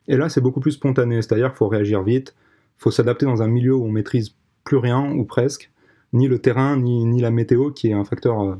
Et 0.08 0.16
là, 0.16 0.28
c'est 0.28 0.40
beaucoup 0.40 0.60
plus 0.60 0.72
spontané, 0.72 1.22
c'est-à-dire 1.22 1.48
qu'il 1.50 1.58
faut 1.58 1.68
réagir 1.68 2.02
vite, 2.02 2.34
il 2.78 2.82
faut 2.82 2.90
s'adapter 2.90 3.26
dans 3.26 3.42
un 3.42 3.48
milieu 3.48 3.74
où 3.74 3.84
on 3.84 3.92
maîtrise 3.92 4.34
plus 4.64 4.78
rien 4.78 5.12
ou 5.12 5.24
presque, 5.24 5.70
ni 6.12 6.26
le 6.28 6.38
terrain, 6.38 6.76
ni, 6.76 7.04
ni 7.04 7.20
la 7.20 7.30
météo, 7.30 7.70
qui 7.70 7.88
est 7.88 7.92
un 7.92 8.04
facteur 8.04 8.40
euh, 8.42 8.56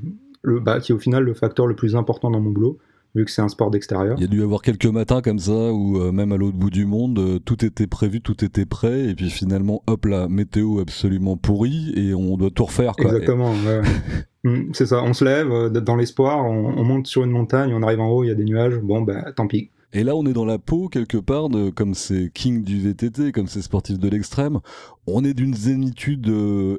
le, 0.48 0.60
bah, 0.60 0.80
qui 0.80 0.92
est 0.92 0.94
au 0.94 0.98
final 0.98 1.24
le 1.24 1.34
facteur 1.34 1.66
le 1.66 1.76
plus 1.76 1.94
important 1.96 2.30
dans 2.30 2.40
mon 2.40 2.50
boulot 2.50 2.78
vu 3.14 3.24
que 3.24 3.30
c'est 3.30 3.42
un 3.42 3.48
sport 3.48 3.70
d'extérieur. 3.70 4.16
Il 4.18 4.22
y 4.22 4.24
a 4.24 4.28
dû 4.28 4.40
y 4.40 4.42
avoir 4.42 4.62
quelques 4.62 4.86
matins 4.86 5.22
comme 5.22 5.38
ça 5.38 5.72
où 5.72 5.98
euh, 5.98 6.12
même 6.12 6.32
à 6.32 6.36
l'autre 6.36 6.56
bout 6.56 6.70
du 6.70 6.84
monde, 6.84 7.18
euh, 7.18 7.38
tout 7.38 7.64
était 7.64 7.86
prévu, 7.86 8.20
tout 8.20 8.44
était 8.44 8.66
prêt, 8.66 9.06
et 9.06 9.14
puis 9.14 9.30
finalement, 9.30 9.82
hop 9.86 10.06
la 10.06 10.28
météo 10.28 10.80
absolument 10.80 11.36
pourrie, 11.36 11.92
et 11.96 12.14
on 12.14 12.36
doit 12.36 12.50
tout 12.50 12.64
refaire. 12.64 12.92
Quoi. 12.96 13.06
Exactement, 13.06 13.54
mm, 14.44 14.72
c'est 14.72 14.86
ça, 14.86 15.02
on 15.02 15.14
se 15.14 15.24
lève 15.24 15.50
euh, 15.50 15.68
dans 15.68 15.96
l'espoir, 15.96 16.44
on, 16.44 16.84
monte 16.84 17.06
sur 17.06 17.24
une 17.24 17.30
montagne, 17.30 17.72
on 17.74 17.82
arrive 17.82 18.00
en 18.00 18.08
haut, 18.08 18.24
il 18.24 18.28
y 18.28 18.30
a 18.30 18.34
des 18.34 18.44
nuages, 18.44 18.78
bon 18.78 19.02
bah 19.02 19.32
tant 19.32 19.46
pis. 19.46 19.70
Et 19.92 20.04
là, 20.04 20.14
on 20.14 20.26
est 20.26 20.32
dans 20.32 20.44
la 20.44 20.58
peau 20.58 20.88
quelque 20.88 21.16
part 21.16 21.48
de 21.48 21.70
comme 21.70 21.94
ces 21.94 22.30
kings 22.32 22.62
du 22.62 22.80
VTT, 22.80 23.32
comme 23.32 23.46
ces 23.46 23.62
sportifs 23.62 23.98
de 23.98 24.08
l'extrême. 24.08 24.60
On 25.06 25.24
est 25.24 25.34
d'une 25.34 25.54
zénitude 25.54 26.30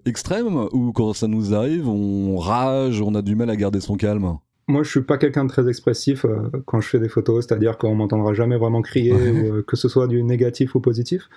extrême 0.06 0.68
ou 0.72 0.92
quand 0.92 1.14
ça 1.14 1.28
nous 1.28 1.54
arrive, 1.54 1.88
on 1.88 2.38
rage, 2.38 3.02
on 3.02 3.16
a 3.16 3.22
du 3.22 3.36
mal 3.36 3.50
à 3.50 3.56
garder 3.56 3.80
son 3.80 3.96
calme? 3.96 4.38
Moi, 4.70 4.84
je 4.84 4.92
suis 4.92 5.02
pas 5.02 5.18
quelqu'un 5.18 5.46
de 5.46 5.50
très 5.50 5.68
expressif 5.68 6.26
euh, 6.26 6.48
quand 6.68 6.80
je 6.80 6.88
fais 6.88 7.00
des 7.00 7.10
photos, 7.10 7.44
c'est-à-dire 7.44 7.80
qu'on 7.80 7.96
m'entendra 7.96 8.36
jamais 8.36 8.56
vraiment 8.56 8.84
crier, 8.84 9.14
ou, 9.14 9.56
euh, 9.56 9.64
que 9.68 9.76
ce 9.76 9.90
soit 9.90 10.08
du 10.08 10.22
négatif 10.22 10.76
ou 10.76 10.80
positif. 10.80 11.28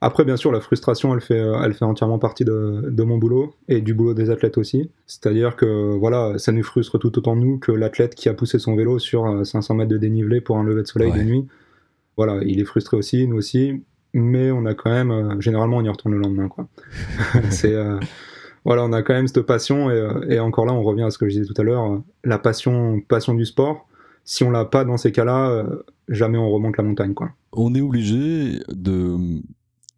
Après, 0.00 0.24
bien 0.24 0.36
sûr, 0.36 0.50
la 0.50 0.60
frustration, 0.60 1.14
elle 1.14 1.20
fait, 1.20 1.38
euh, 1.38 1.60
elle 1.62 1.74
fait 1.74 1.84
entièrement 1.84 2.18
partie 2.18 2.44
de, 2.44 2.88
de, 2.88 3.02
mon 3.02 3.18
boulot 3.18 3.54
et 3.68 3.82
du 3.82 3.92
boulot 3.92 4.14
des 4.14 4.30
athlètes 4.30 4.56
aussi. 4.56 4.90
C'est-à-dire 5.06 5.56
que 5.56 5.94
voilà, 5.96 6.38
ça 6.38 6.52
nous 6.52 6.62
frustre 6.62 6.98
tout 6.98 7.18
autant 7.18 7.36
nous 7.36 7.58
que 7.58 7.70
l'athlète 7.70 8.14
qui 8.14 8.28
a 8.28 8.34
poussé 8.34 8.58
son 8.58 8.76
vélo 8.76 8.98
sur 8.98 9.44
500 9.44 9.74
mètres 9.74 9.90
de 9.90 9.98
dénivelé 9.98 10.40
pour 10.40 10.56
un 10.56 10.64
lever 10.64 10.82
de 10.82 10.86
soleil 10.86 11.12
de 11.12 11.22
nuit. 11.22 11.46
Voilà, 12.16 12.40
il 12.44 12.60
est 12.60 12.64
frustré 12.64 12.96
aussi, 12.96 13.26
nous 13.26 13.36
aussi, 13.36 13.82
mais 14.14 14.50
on 14.50 14.64
a 14.64 14.74
quand 14.74 14.90
même, 14.90 15.40
généralement, 15.40 15.78
on 15.78 15.84
y 15.84 15.88
retourne 15.88 16.14
le 16.14 16.20
lendemain, 16.20 16.48
quoi. 16.48 16.66
c'est 17.50 17.74
voilà, 18.64 18.84
on 18.84 18.92
a 18.92 19.02
quand 19.02 19.14
même 19.14 19.26
cette 19.26 19.42
passion 19.42 19.88
euh, 19.88 20.20
et, 20.28 20.38
encore 20.38 20.66
là, 20.66 20.72
on 20.72 20.82
revient 20.82 21.04
à 21.04 21.10
ce 21.10 21.18
que 21.18 21.28
je 21.28 21.38
disais 21.38 21.52
tout 21.52 21.60
à 21.60 21.64
l'heure, 21.64 22.02
la 22.24 22.38
passion, 22.38 23.00
passion 23.00 23.34
du 23.34 23.46
sport. 23.46 23.88
Si 24.24 24.44
on 24.44 24.50
l'a 24.50 24.66
pas 24.66 24.84
dans 24.84 24.98
ces 24.98 25.12
cas-là, 25.12 25.50
euh, 25.50 25.82
jamais 26.08 26.36
on 26.36 26.50
remonte 26.50 26.76
la 26.76 26.84
montagne, 26.84 27.14
quoi. 27.14 27.30
On 27.52 27.74
est 27.74 27.80
obligé 27.80 28.60
de 28.68 29.16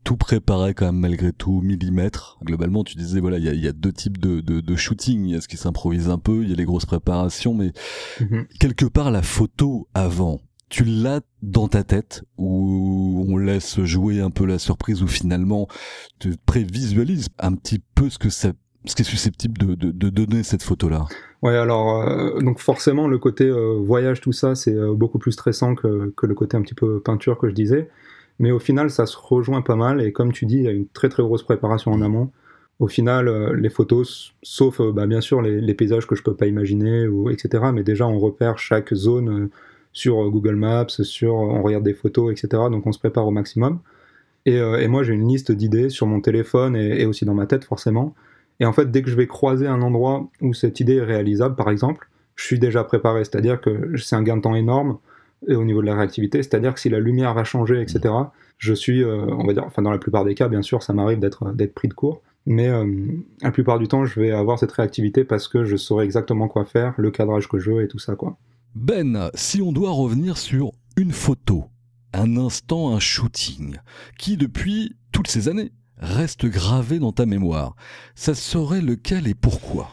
tout 0.05 0.17
préparé 0.17 0.75
quand 0.75 0.87
même 0.87 0.99
malgré 0.99 1.33
tout 1.33 1.61
millimètre. 1.61 2.39
Globalement, 2.43 2.85
tu 2.85 2.97
disais 2.97 3.21
voilà, 3.21 3.39
il 3.39 3.45
y 3.45 3.69
a, 3.69 3.73
deux 3.73 3.93
types 3.93 4.19
de, 4.19 4.41
de, 4.41 4.77
shooting. 4.77 5.27
Il 5.27 5.33
y 5.33 5.37
a 5.37 5.41
ce 5.41 5.49
qui 5.49 5.57
s'improvise 5.57 6.09
un 6.09 6.19
peu, 6.19 6.43
il 6.43 6.51
y 6.51 6.53
a 6.53 6.57
les 6.57 6.65
grosses 6.65 6.87
préparations, 6.87 7.55
mais 7.55 7.73
mhm. 8.21 8.47
quelque 8.59 8.87
part 8.87 9.11
la 9.11 9.23
photo 9.23 9.89
avant, 9.95 10.41
tu 10.69 10.85
l'as 10.85 11.21
dans 11.43 11.69
ta 11.69 11.85
tête 11.85 12.25
ou 12.39 13.27
on 13.29 13.37
laisse 13.37 13.83
jouer 13.83 14.21
un 14.21 14.31
peu 14.31 14.47
la 14.47 14.59
surprise 14.59 15.03
ou 15.03 15.07
finalement 15.07 15.69
tu 16.19 16.35
prévisualises 16.47 17.29
un 17.39 17.55
petit 17.55 17.81
peu 17.95 18.09
ce 18.09 18.19
que 18.19 18.31
ça 18.31 18.53
ce 18.85 18.97
qui 18.97 19.03
est 19.03 19.05
susceptible 19.05 19.59
de, 19.59 19.75
de, 19.75 20.09
donner 20.11 20.43
cette 20.43 20.63
photo-là? 20.63 21.07
Ouais, 21.43 21.57
alors 21.57 22.03
euh, 22.03 22.41
donc 22.41 22.59
forcément 22.59 23.07
le 23.07 23.19
côté 23.19 23.45
euh, 23.45 23.79
voyage, 23.81 24.21
tout 24.21 24.33
ça, 24.33 24.55
c'est 24.55 24.75
euh, 24.75 24.93
beaucoup 24.93 25.19
plus 25.19 25.33
stressant 25.33 25.75
que, 25.75 26.13
que, 26.17 26.27
le 26.27 26.35
côté 26.35 26.57
un 26.57 26.63
petit 26.63 26.75
peu 26.75 27.01
peinture 27.01 27.39
que 27.39 27.49
je 27.49 27.55
disais. 27.55 27.89
Mais 28.43 28.51
au 28.51 28.59
final, 28.59 28.91
ça 28.91 29.07
se 29.07 29.17
rejoint 29.17 29.63
pas 29.63 29.77
mal. 29.77 30.03
Et 30.03 30.13
comme 30.13 30.33
tu 30.33 30.45
dis, 30.45 30.57
il 30.57 30.65
y 30.65 30.69
a 30.69 30.73
une 30.73 30.87
très 30.89 31.09
très 31.09 31.23
grosse 31.23 31.43
préparation 31.43 31.91
en 31.93 32.03
amont. 32.03 32.31
Au 32.79 32.89
final, 32.89 33.55
les 33.55 33.71
photos, 33.71 34.35
sauf 34.43 34.83
bah, 34.83 35.07
bien 35.07 35.21
sûr 35.21 35.41
les, 35.41 35.75
paysages 35.75 36.07
que 36.07 36.15
je 36.15 36.23
peux 36.23 36.35
pas 36.35 36.47
imaginer, 36.47 37.07
etc. 37.31 37.65
Mais 37.73 37.85
déjà, 37.85 38.07
on 38.07 38.19
repère 38.19 38.59
chaque 38.59 38.93
zone 38.93 39.49
sur 39.93 40.29
Google 40.31 40.57
Maps, 40.57 40.89
sur 40.89 41.35
on 41.35 41.63
regarde 41.63 41.85
des 41.85 41.95
photos, 41.95 42.33
etc. 42.33 42.65
Donc 42.71 42.87
on 42.87 42.93
se 42.93 42.99
prépare 42.99 43.27
au 43.27 43.31
maximum. 43.31 43.79
Et, 44.45 44.89
moi, 44.89 45.05
j'ai 45.05 45.15
une 45.15 45.29
liste 45.29 45.53
d'idées 45.53 45.89
sur 45.89 46.07
mon 46.07 46.21
téléphone 46.21 46.75
et 46.77 47.07
aussi 47.07 47.25
dans 47.25 47.35
ma 47.35 47.47
tête 47.47 47.65
forcément 47.65 48.15
et 48.63 48.65
en 48.65 48.73
fait, 48.73 48.93
dès 48.93 49.03
que 49.03 49.11
je 49.11 49.17
vais 49.17 49.27
croiser 49.27 49.67
un 49.67 49.83
endroit 49.83 50.29
où 50.41 50.55
cette 50.55 50.79
idée 50.79 50.97
est 50.97 51.05
réalisable, 51.05 51.57
par 51.57 51.69
exemple, 51.69 52.09
je 52.37 52.45
suis 52.45 52.61
déjà 52.61 52.85
préparé. 52.85 53.25
C'est-à-dire 53.25 53.61
que 53.61 53.97
c'est 53.97 54.15
un 54.15 54.23
gain 54.23 54.37
de 54.37 54.43
temps 54.43 54.55
énorme 54.55 54.99
et 55.49 55.55
au 55.55 55.65
niveau 55.65 55.81
de 55.81 55.87
la 55.87 55.95
réactivité. 55.95 56.43
C'est-à-dire 56.43 56.75
que 56.75 56.81
si 56.81 56.89
la 56.89 57.01
lumière 57.01 57.35
va 57.35 57.45
changer, 57.45 57.81
etc., 57.81 58.15
je 58.59 58.75
suis, 58.75 59.03
euh, 59.03 59.27
on 59.27 59.47
va 59.47 59.53
dire, 59.53 59.65
enfin 59.65 59.83
dans 59.83 59.91
la 59.91 59.99
plupart 59.99 60.25
des 60.25 60.35
cas, 60.35 60.49
bien 60.49 60.63
sûr, 60.63 60.83
ça 60.83 60.93
m'arrive 60.93 61.19
d'être 61.19 61.75
pris 61.75 61.89
de 61.89 61.95
court. 61.95 62.23
Mais 62.47 62.69
euh, 62.69 62.87
la 63.43 63.51
plupart 63.51 63.79
du 63.79 63.89
temps, 63.89 64.05
je 64.05 64.19
vais 64.21 64.33
avoir 64.33 64.59
cette 64.59 64.73
réactivité 64.73 65.25
parce 65.25 65.49
que 65.49 65.65
je 65.65 65.77
saurai 65.77 66.05
exactement 66.05 66.49
quoi 66.49 66.65
faire, 66.65 66.95
le 66.97 67.11
cadrage 67.11 67.49
que 67.49 67.59
je 67.59 67.71
veux 67.71 67.83
et 67.83 67.89
tout 67.89 67.99
ça, 67.99 68.17
quoi. 68.17 68.37
Ben, 68.75 69.31
si 69.35 69.61
on 69.61 69.73
doit 69.73 69.91
revenir 69.91 70.39
sur 70.39 70.73
une 70.97 71.13
photo, 71.13 71.65
un 72.13 72.37
instant, 72.37 72.95
un 72.95 73.01
shooting, 73.01 73.77
qui 74.19 74.37
depuis 74.37 74.97
toutes 75.13 75.29
ces 75.29 75.49
années 75.49 75.73
reste 75.99 76.47
gravé 76.47 76.99
dans 76.99 77.13
ta 77.13 77.27
mémoire. 77.27 77.77
Ça 78.15 78.35
serait 78.35 78.81
lequel 78.81 79.29
et 79.29 79.35
pourquoi? 79.35 79.91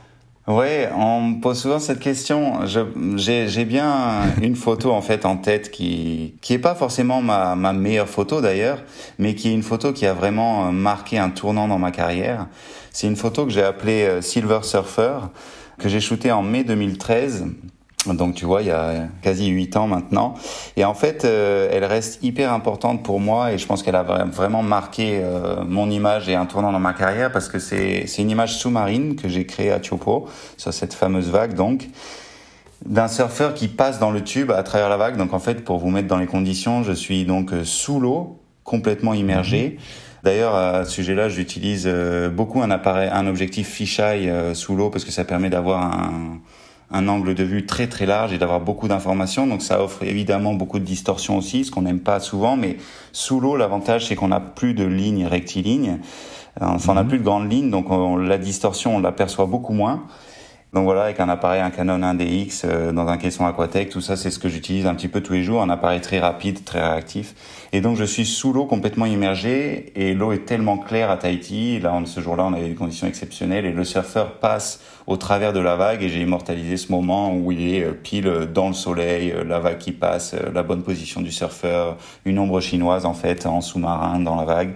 Ouais, 0.50 0.90
on 0.96 1.22
me 1.22 1.42
pose 1.42 1.60
souvent 1.62 1.78
cette 1.78 2.00
question. 2.00 2.66
J'ai 2.66 3.66
bien 3.66 4.34
une 4.42 4.56
photo 4.56 4.92
en 4.92 5.02
fait 5.04 5.28
en 5.28 5.38
tête 5.38 5.70
qui 5.70 6.34
qui 6.42 6.54
est 6.54 6.60
pas 6.60 6.74
forcément 6.74 7.22
ma, 7.22 7.56
ma 7.56 7.72
meilleure 7.72 8.10
photo 8.10 8.42
d'ailleurs, 8.42 8.82
mais 9.20 9.36
qui 9.36 9.50
est 9.50 9.54
une 9.54 9.62
photo 9.62 9.94
qui 9.94 10.08
a 10.08 10.14
vraiment 10.16 10.72
marqué 10.72 11.20
un 11.20 11.30
tournant 11.30 11.68
dans 11.68 11.78
ma 11.78 11.92
carrière. 11.92 12.48
C'est 12.92 13.06
une 13.06 13.16
photo 13.16 13.46
que 13.46 13.52
j'ai 13.52 13.62
appelée 13.62 14.06
euh, 14.06 14.22
Silver 14.24 14.62
Surfer 14.64 15.20
que 15.78 15.88
j'ai 15.88 16.00
shootée 16.00 16.32
en 16.32 16.42
mai 16.42 16.64
2013 16.64 17.46
donc 18.06 18.36
tu 18.36 18.46
vois, 18.46 18.62
il 18.62 18.70
y 18.70 18.72
a 18.72 19.08
quasi 19.22 19.48
huit 19.48 19.76
ans 19.76 19.88
maintenant. 19.88 20.36
Et 20.78 20.86
en 20.86 20.94
fait, 20.94 21.26
euh, 21.26 21.68
elle 21.72 21.84
reste 21.84 22.24
hyper 22.24 22.54
importante 22.54 23.04
pour 23.04 23.20
moi 23.20 23.52
et 23.52 23.58
je 23.58 23.66
pense 23.66 23.84
qu'elle 23.84 23.96
a 23.96 24.04
vraiment 24.04 24.64
marqué 24.64 25.20
euh, 25.22 25.64
mon 25.66 25.90
image 25.90 26.30
et 26.30 26.36
un 26.36 26.46
tournant 26.46 26.72
dans 26.72 26.80
ma 26.80 26.94
carrière 26.94 27.32
parce 27.32 27.50
que 27.50 27.60
c'est 27.60 28.06
une 28.18 28.30
image 28.30 28.56
sous-marine 28.56 29.16
que 29.18 29.28
j'ai 29.28 29.46
créée 29.46 29.72
à 29.72 29.80
Tiopo, 29.80 30.28
sur 30.58 30.74
cette 30.74 30.94
fameuse 30.94 31.30
vague 31.30 31.54
donc 31.56 31.90
d'un 32.86 33.10
surfeur 33.10 33.54
qui 33.54 33.68
passe 33.68 34.00
dans 34.00 34.12
le 34.12 34.24
tube 34.24 34.52
à 34.52 34.64
travers 34.64 34.88
la 34.88 34.96
vague. 34.96 35.18
Donc 35.18 35.34
en 35.34 35.40
fait, 35.40 35.66
pour 35.66 35.80
vous 35.80 35.90
mettre 35.90 36.08
dans 36.08 36.18
les 36.18 36.28
conditions, 36.28 36.84
je 36.84 36.94
suis 36.94 37.26
donc 37.26 37.52
euh, 37.52 37.66
sous 37.66 38.00
l'eau, 38.00 38.40
complètement 38.64 39.14
immergé. 39.14 39.72
Mhm. 39.72 39.80
D'ailleurs, 40.24 40.56
à 40.56 40.86
ce 40.86 40.92
sujet-là, 40.92 41.28
j'utilise 41.28 41.90
beaucoup 42.34 42.62
un 42.62 42.72
appareil, 42.72 43.10
un 43.10 43.26
objectif 43.26 43.70
fisheye 43.70 44.30
sous 44.54 44.76
l'eau 44.76 44.90
parce 44.90 45.06
que 45.06 45.12
ça 45.12 45.24
permet 45.24 45.50
d'avoir 45.50 45.82
un 45.82 46.42
un 46.92 47.08
angle 47.08 47.36
de 47.36 47.44
vue 47.44 47.66
très 47.66 47.88
très 47.88 48.06
large 48.06 48.34
et 48.34 48.38
d'avoir 48.38 48.60
beaucoup 48.60 48.88
d'informations. 48.88 49.48
Donc 49.48 49.62
ça 49.62 49.84
offre 49.84 50.04
évidemment 50.04 50.54
beaucoup 50.54 50.80
de 50.80 50.86
distorsion 50.86 51.38
aussi, 51.38 51.66
ce 51.66 51.72
qu'on 51.72 51.84
n'aime 51.84 52.00
pas 52.00 52.20
souvent. 52.20 52.56
Mais 52.56 52.78
sous 53.12 53.40
l'eau, 53.40 53.56
l'avantage 53.56 54.08
c'est 54.08 54.16
qu'on 54.16 54.30
n'a 54.30 54.40
plus 54.40 54.74
de 54.74 54.86
lignes 54.86 55.26
rectilignes. 55.26 56.00
Enfin, 56.60 56.92
on 56.92 56.96
n'a 56.96 57.04
mhm. 57.04 57.10
plus 57.10 57.20
de 57.20 57.24
grandes 57.24 57.52
lignes, 57.52 57.70
donc 57.70 57.88
la 58.20 58.38
distorsion 58.38 58.96
on 58.96 59.00
l'aperçoit 59.00 59.46
beaucoup 59.46 59.74
moins. 59.74 60.04
Donc 60.72 60.84
voilà, 60.84 61.06
avec 61.06 61.20
un 61.20 61.30
appareil, 61.30 61.62
un 61.62 61.72
Canon 61.72 61.98
1DX 61.98 62.62
euh, 62.66 62.92
dans 62.92 63.08
un 63.08 63.18
caisson 63.18 63.44
Aquatech, 63.48 63.90
tout 63.90 64.02
ça, 64.02 64.16
c'est 64.16 64.30
ce 64.30 64.38
que 64.38 64.50
j'utilise 64.50 64.86
un 64.86 64.94
petit 64.94 65.08
peu 65.08 65.22
tous 65.22 65.34
les 65.34 65.42
jours, 65.42 65.64
un 65.64 65.70
appareil 65.72 66.00
très 66.00 66.20
rapide, 66.20 66.64
très 66.64 66.80
réactif. 66.80 67.34
Et 67.74 67.82
donc 67.82 67.98
je 67.98 68.04
suis 68.04 68.26
sous 68.26 68.54
l'eau 68.54 68.66
complètement 68.66 69.08
immergé 69.08 69.92
et 69.96 70.14
l'eau 70.14 70.32
est 70.32 70.46
tellement 70.46 70.78
claire 70.78 71.10
à 71.10 71.18
Tahiti. 71.18 71.80
Là, 71.80 72.00
ce 72.06 72.22
jour-là, 72.22 72.46
on 72.46 72.54
avait 72.54 72.70
des 72.70 72.76
conditions 72.76 73.08
exceptionnelles 73.08 73.66
et 73.66 73.72
le 73.72 73.84
surfeur 73.84 74.34
passe 74.34 74.80
au 75.08 75.18
travers 75.18 75.54
de 75.54 75.60
la 75.60 75.76
vague 75.76 76.04
et 76.04 76.10
j'ai 76.10 76.22
immortalisé 76.22 76.78
ce 76.78 76.92
moment 76.92 77.34
où 77.36 77.52
il 77.52 77.74
est 77.74 77.84
euh, 77.84 77.94
pile 77.94 78.48
dans 78.54 78.68
le 78.68 78.76
soleil, 78.76 79.32
euh, 79.32 79.44
la 79.44 79.58
vague 79.58 79.80
qui 79.80 79.92
passe, 79.92 80.36
la 80.54 80.62
bonne 80.62 80.84
position 80.84 81.22
du 81.22 81.32
surfeur, 81.32 81.98
une 82.26 82.38
ombre 82.38 82.62
chinoise 82.62 83.08
en 83.08 83.16
fait 83.16 83.48
en 83.48 83.62
sous-marin 83.62 84.20
dans 84.20 84.36
la 84.36 84.46
vague. 84.46 84.76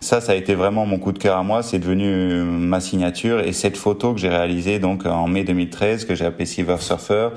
Ça, 0.00 0.22
ça 0.22 0.32
a 0.32 0.34
été 0.34 0.54
vraiment 0.54 0.86
mon 0.86 0.98
coup 0.98 1.12
de 1.12 1.18
cœur 1.18 1.36
à 1.36 1.42
moi. 1.42 1.62
C'est 1.62 1.78
devenu 1.78 2.42
ma 2.42 2.80
signature. 2.80 3.40
Et 3.40 3.52
cette 3.52 3.76
photo 3.76 4.14
que 4.14 4.20
j'ai 4.20 4.30
réalisée 4.30 4.78
donc 4.78 5.04
en 5.04 5.28
mai 5.28 5.44
2013, 5.44 6.06
que 6.06 6.14
j'ai 6.14 6.24
appelée 6.24 6.46
Silver 6.46 6.78
Surfer, 6.80 7.28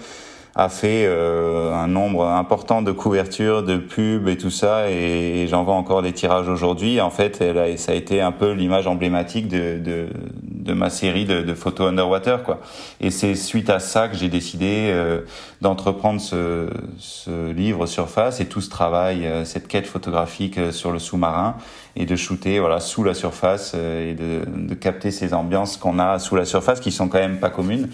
a 0.56 0.70
fait 0.70 1.06
euh, 1.08 1.74
un 1.74 1.88
nombre 1.88 2.28
important 2.28 2.84
de 2.84 2.92
couvertures, 2.92 3.64
de 3.64 3.78
pubs 3.78 4.28
et 4.28 4.38
tout 4.38 4.52
ça, 4.52 4.90
et, 4.90 5.48
j'en 5.50 5.64
vois 5.64 5.74
encore 5.74 6.04
des 6.04 6.14
tirages 6.14 6.48
aujourd'hui. 6.48 7.02
En 7.02 7.10
fait, 7.10 7.42
elle 7.42 7.80
ça 7.80 7.92
a 7.92 7.96
été 7.96 8.22
un 8.22 8.32
peu 8.32 8.52
l'image 8.52 8.86
emblématique 8.86 9.48
de, 9.48 9.80
de, 9.80 10.08
de, 10.44 10.74
ma 10.74 10.92
série 10.92 11.26
de, 11.26 11.42
de, 11.42 11.54
photos 11.56 11.90
underwater, 11.90 12.44
quoi. 12.44 12.60
Et 13.02 13.10
c'est 13.10 13.34
suite 13.34 13.72
à 13.72 13.80
ça 13.80 14.08
que 14.08 14.16
j'ai 14.16 14.30
décidé 14.30 14.90
euh, 14.92 15.22
d'entreprendre 15.62 16.22
ce, 16.22 16.70
ce, 17.00 17.52
livre 17.52 17.88
Surface 17.88 18.40
et 18.40 18.46
tout 18.46 18.62
ce 18.62 18.70
travail, 18.70 19.26
euh, 19.26 19.46
cette 19.46 19.68
quête 19.68 19.88
photographique 19.88 20.60
euh, 20.60 20.72
sur 20.72 20.92
le 20.92 21.00
sous-marin, 21.00 21.56
et 21.96 22.06
de 22.06 22.16
shooter 22.16 22.60
voilà 22.60 22.80
sous 22.80 23.04
la 23.04 23.14
surface 23.14 23.74
et 23.76 24.16
de, 24.16 24.42
de 24.46 24.74
capter 24.74 25.12
ces 25.12 25.34
ambiances 25.34 25.78
qu'on 25.78 26.00
a 26.00 26.18
sous 26.18 26.36
la 26.36 26.46
surface 26.46 26.80
qui 26.80 26.92
sont 26.92 27.08
quand 27.08 27.20
même 27.20 27.40
pas 27.40 27.50
communes. 27.50 27.90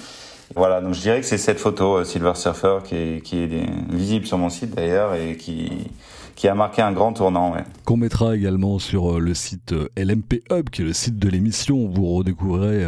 Voilà, 0.56 0.82
donc 0.82 0.94
je 0.96 1.02
dirais 1.02 1.20
que 1.22 1.26
c'est 1.26 1.38
cette 1.38 1.60
photo 1.60 1.98
euh, 1.98 2.04
Silver 2.04 2.34
Surfer 2.36 2.80
qui 2.84 2.96
est, 2.96 3.22
qui 3.24 3.44
est 3.44 3.70
visible 3.90 4.26
sur 4.26 4.38
mon 4.38 4.50
site 4.50 4.76
d'ailleurs 4.76 5.14
et 5.14 5.38
qui, 5.38 5.92
qui 6.39 6.47
a 6.47 6.56
marqué 6.56 6.82
un 6.82 6.93
grand 6.93 7.12
tournant. 7.12 7.52
Ouais. 7.52 7.65
Qu'on 7.84 7.97
mettra 7.97 8.34
également 8.34 8.80
sur 8.80 9.17
euh, 9.17 9.19
le 9.19 9.34
site 9.34 9.73
euh, 9.73 9.89
LMP 9.97 10.41
Hub, 10.49 10.69
qui 10.69 10.84
est 10.84 10.86
le 10.86 10.93
site 10.93 11.19
de 11.19 11.28
l'émission. 11.28 11.89
Vous 11.89 12.15
redécouvrirez 12.15 12.88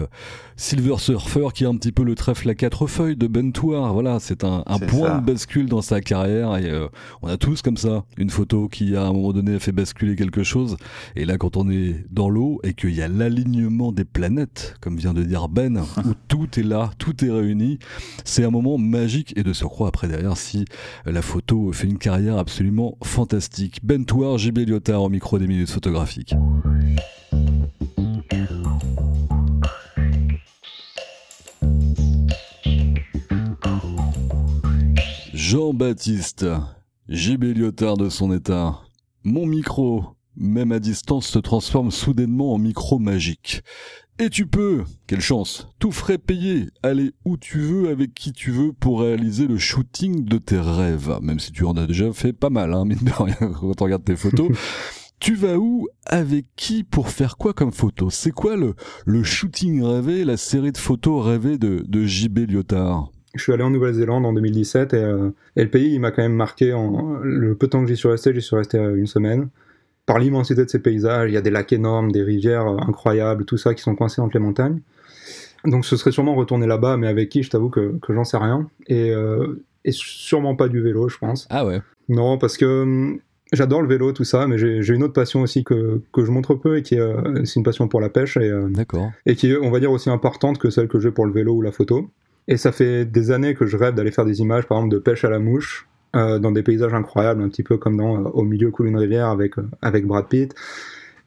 Silver 0.61 0.97
Surfer 0.99 1.47
qui 1.55 1.63
est 1.63 1.67
un 1.67 1.75
petit 1.75 1.91
peu 1.91 2.03
le 2.03 2.13
trèfle 2.13 2.47
à 2.47 2.53
quatre 2.53 2.85
feuilles 2.85 3.15
de 3.15 3.25
Ben 3.25 3.51
Voilà, 3.51 4.19
c'est 4.19 4.43
un, 4.43 4.63
un 4.67 4.77
point 4.77 5.17
de 5.17 5.25
bascule 5.25 5.65
dans 5.65 5.81
sa 5.81 6.01
carrière 6.01 6.55
et 6.55 6.69
euh, 6.69 6.87
on 7.23 7.29
a 7.29 7.37
tous 7.37 7.63
comme 7.63 7.77
ça 7.77 8.03
une 8.15 8.29
photo 8.29 8.67
qui 8.67 8.95
à 8.95 9.01
un 9.01 9.11
moment 9.11 9.33
donné 9.33 9.55
a 9.55 9.59
fait 9.59 9.71
basculer 9.71 10.15
quelque 10.15 10.43
chose. 10.43 10.77
Et 11.15 11.25
là, 11.25 11.39
quand 11.39 11.57
on 11.57 11.67
est 11.71 12.05
dans 12.11 12.29
l'eau 12.29 12.59
et 12.63 12.75
qu'il 12.75 12.93
y 12.93 13.01
a 13.01 13.07
l'alignement 13.07 13.91
des 13.91 14.05
planètes, 14.05 14.75
comme 14.81 14.97
vient 14.97 15.15
de 15.15 15.23
dire 15.23 15.49
Ben, 15.49 15.77
où 16.05 16.13
tout 16.27 16.47
est 16.59 16.63
là, 16.63 16.91
tout 16.99 17.25
est 17.25 17.31
réuni, 17.31 17.79
c'est 18.23 18.43
un 18.43 18.51
moment 18.51 18.77
magique 18.77 19.33
et 19.35 19.41
de 19.41 19.53
surcroît 19.53 19.87
après 19.87 20.07
derrière 20.07 20.37
si 20.37 20.65
la 21.05 21.23
photo 21.23 21.71
fait 21.73 21.87
une 21.87 21.97
carrière 21.97 22.37
absolument 22.37 22.99
fantastique. 23.03 23.40
Ben 23.81 24.05
Touar, 24.05 24.37
JB 24.37 24.59
Lyotard 24.67 25.01
au 25.01 25.09
micro 25.09 25.39
des 25.39 25.47
minutes 25.47 25.71
photographiques. 25.71 26.35
Jean-Baptiste, 35.33 36.45
JB 37.09 37.55
Lyotard 37.55 37.97
de 37.97 38.09
son 38.09 38.31
état. 38.31 38.79
Mon 39.23 39.47
micro, 39.47 40.05
même 40.35 40.71
à 40.71 40.79
distance, 40.79 41.25
se 41.25 41.39
transforme 41.39 41.89
soudainement 41.89 42.53
en 42.53 42.59
micro 42.59 42.99
magique. 42.99 43.63
Et 44.23 44.29
tu 44.29 44.45
peux, 44.45 44.83
quelle 45.07 45.19
chance, 45.19 45.67
tout 45.79 45.91
frais 45.91 46.19
payé, 46.19 46.67
aller 46.83 47.11
où 47.25 47.37
tu 47.37 47.57
veux, 47.57 47.89
avec 47.89 48.13
qui 48.13 48.31
tu 48.31 48.51
veux 48.51 48.71
pour 48.71 49.01
réaliser 49.01 49.47
le 49.47 49.57
shooting 49.57 50.25
de 50.25 50.37
tes 50.37 50.59
rêves. 50.59 51.17
Même 51.23 51.39
si 51.39 51.51
tu 51.51 51.65
en 51.65 51.73
as 51.73 51.87
déjà 51.87 52.13
fait 52.13 52.31
pas 52.31 52.51
mal, 52.51 52.71
hein, 52.71 52.85
mine 52.85 52.99
de 53.01 53.11
rien, 53.11 53.51
quand 53.59 53.81
on 53.81 53.83
regarde 53.83 54.03
tes 54.03 54.15
photos. 54.15 54.51
tu 55.19 55.33
vas 55.33 55.57
où, 55.57 55.87
avec 56.05 56.45
qui, 56.55 56.83
pour 56.83 57.09
faire 57.09 57.35
quoi 57.35 57.53
comme 57.53 57.71
photo? 57.71 58.11
C'est 58.11 58.29
quoi 58.29 58.55
le, 58.57 58.75
le 59.07 59.23
shooting 59.23 59.81
rêvé, 59.81 60.23
la 60.23 60.37
série 60.37 60.71
de 60.71 60.77
photos 60.77 61.25
rêvées 61.25 61.57
de, 61.57 61.83
de 61.87 62.05
JB 62.05 62.51
Lyotard? 62.51 63.09
Je 63.33 63.41
suis 63.41 63.53
allé 63.53 63.63
en 63.63 63.71
Nouvelle-Zélande 63.71 64.27
en 64.27 64.33
2017 64.33 64.93
euh, 64.93 65.31
et, 65.55 65.63
le 65.63 65.69
pays, 65.71 65.95
il 65.95 65.99
m'a 65.99 66.11
quand 66.11 66.21
même 66.21 66.35
marqué. 66.35 66.73
En, 66.73 67.17
le 67.23 67.55
peu 67.55 67.65
de 67.65 67.71
temps 67.71 67.81
que 67.81 67.89
j'y 67.89 67.97
suis 67.97 68.07
resté, 68.07 68.35
j'y 68.35 68.41
suis 68.43 68.55
resté 68.55 68.77
euh, 68.77 68.95
une 68.95 69.07
semaine. 69.07 69.49
Par 70.11 70.19
l'immensité 70.19 70.65
de 70.65 70.69
ces 70.69 70.79
paysages, 70.79 71.29
il 71.29 71.33
y 71.33 71.37
a 71.37 71.41
des 71.41 71.51
lacs 71.51 71.71
énormes, 71.71 72.11
des 72.11 72.23
rivières 72.23 72.67
euh, 72.67 72.77
incroyables, 72.87 73.45
tout 73.45 73.57
ça 73.57 73.73
qui 73.73 73.81
sont 73.81 73.95
coincés 73.95 74.21
entre 74.21 74.35
les 74.35 74.43
montagnes. 74.43 74.79
Donc 75.65 75.85
ce 75.85 75.95
serait 75.95 76.11
sûrement 76.11 76.35
retourner 76.35 76.67
là-bas, 76.67 76.97
mais 76.97 77.07
avec 77.07 77.29
qui, 77.29 77.43
je 77.43 77.49
t'avoue 77.49 77.69
que, 77.69 77.97
que 78.01 78.13
j'en 78.13 78.23
sais 78.23 78.37
rien. 78.37 78.67
Et, 78.87 79.13
et 79.85 79.91
sûrement 79.91 80.55
pas 80.55 80.67
du 80.67 80.81
vélo, 80.81 81.07
je 81.07 81.19
pense. 81.19 81.47
Ah 81.51 81.65
ouais 81.67 81.81
Non, 82.09 82.39
parce 82.39 82.57
que 82.57 82.81
hum, 82.81 83.19
J'adore 83.53 83.81
le 83.81 83.87
vélo, 83.89 84.13
tout 84.13 84.23
ça, 84.23 84.47
mais 84.47 84.57
j'ai 84.57 84.93
une 84.93 85.03
autre 85.03 85.13
passion 85.13 85.41
aussi 85.41 85.65
que, 85.65 86.01
que 86.13 86.23
je 86.23 86.31
montre 86.31 86.55
peu 86.55 86.77
et 86.77 86.83
qui 86.83 86.95
est, 86.95 86.99
euh, 86.99 87.43
c'est 87.43 87.55
une 87.57 87.63
passion 87.63 87.89
pour 87.89 87.99
la 87.99 88.07
pêche 88.07 88.37
et, 88.37 88.49
euh, 88.49 88.69
et 89.25 89.35
qui 89.35 89.51
est, 89.51 89.57
on 89.57 89.69
va 89.69 89.81
dire, 89.81 89.91
aussi 89.91 90.09
importante 90.09 90.57
que 90.57 90.69
celle 90.69 90.87
que 90.87 91.01
j'ai 91.01 91.11
pour 91.11 91.25
le 91.25 91.33
vélo 91.33 91.55
ou 91.55 91.61
la 91.61 91.73
photo. 91.73 92.09
Et 92.47 92.55
ça 92.55 92.71
fait 92.71 93.03
des 93.03 93.29
années 93.29 93.53
que 93.53 93.65
je 93.65 93.75
rêve 93.75 93.93
d'aller 93.93 94.11
faire 94.11 94.23
des 94.23 94.39
images, 94.39 94.65
par 94.67 94.77
exemple, 94.77 94.95
de 94.95 94.99
pêche 94.99 95.25
à 95.25 95.29
la 95.29 95.39
mouche, 95.39 95.89
euh, 96.15 96.39
dans 96.39 96.51
des 96.51 96.63
paysages 96.63 96.93
incroyables, 96.93 97.41
un 97.41 97.49
petit 97.49 97.63
peu 97.63 97.77
comme 97.77 97.97
dans 97.97 98.23
Au 98.31 98.43
milieu 98.43 98.71
coule 98.71 98.87
une 98.87 98.97
rivière 98.97 99.27
avec, 99.27 99.53
avec 99.81 100.05
Brad 100.05 100.27
Pitt. 100.27 100.53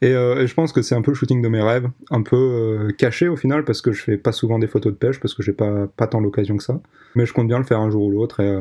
Et, 0.03 0.11
et, 0.11 0.47
je 0.47 0.55
pense 0.55 0.73
que 0.73 0.83
c'est 0.83 0.94
un 0.94 1.01
peu 1.01 1.12
le 1.12 1.14
shooting 1.14 1.40
de 1.40 1.49
mes 1.49 1.62
rêves, 1.62 1.88
un 2.11 2.23
peu 2.23 2.88
caché 2.99 3.29
au 3.29 3.37
final, 3.37 3.64
parce 3.64 3.81
que 3.81 3.92
je 3.92 4.03
fais 4.03 4.18
pas 4.18 4.33
souvent 4.33 4.59
des 4.59 4.66
photos 4.66 4.92
de 4.92 4.99
pêche, 4.99 5.18
parce 5.18 5.33
que 5.33 5.42
j'ai 5.42 5.55
pas, 5.55 5.87
pas 5.97 6.07
tant 6.07 6.20
l'occasion 6.20 6.59
que 6.59 6.62
ça. 6.62 6.81
Mais 7.14 7.25
je 7.25 7.33
compte 7.33 7.49
bien 7.49 7.59
le 7.59 7.64
faire 7.64 7.81
un 7.81 7.90
jour 7.90 8.03
ou 8.03 8.11
l'autre. 8.11 8.40
Et, 8.40 8.61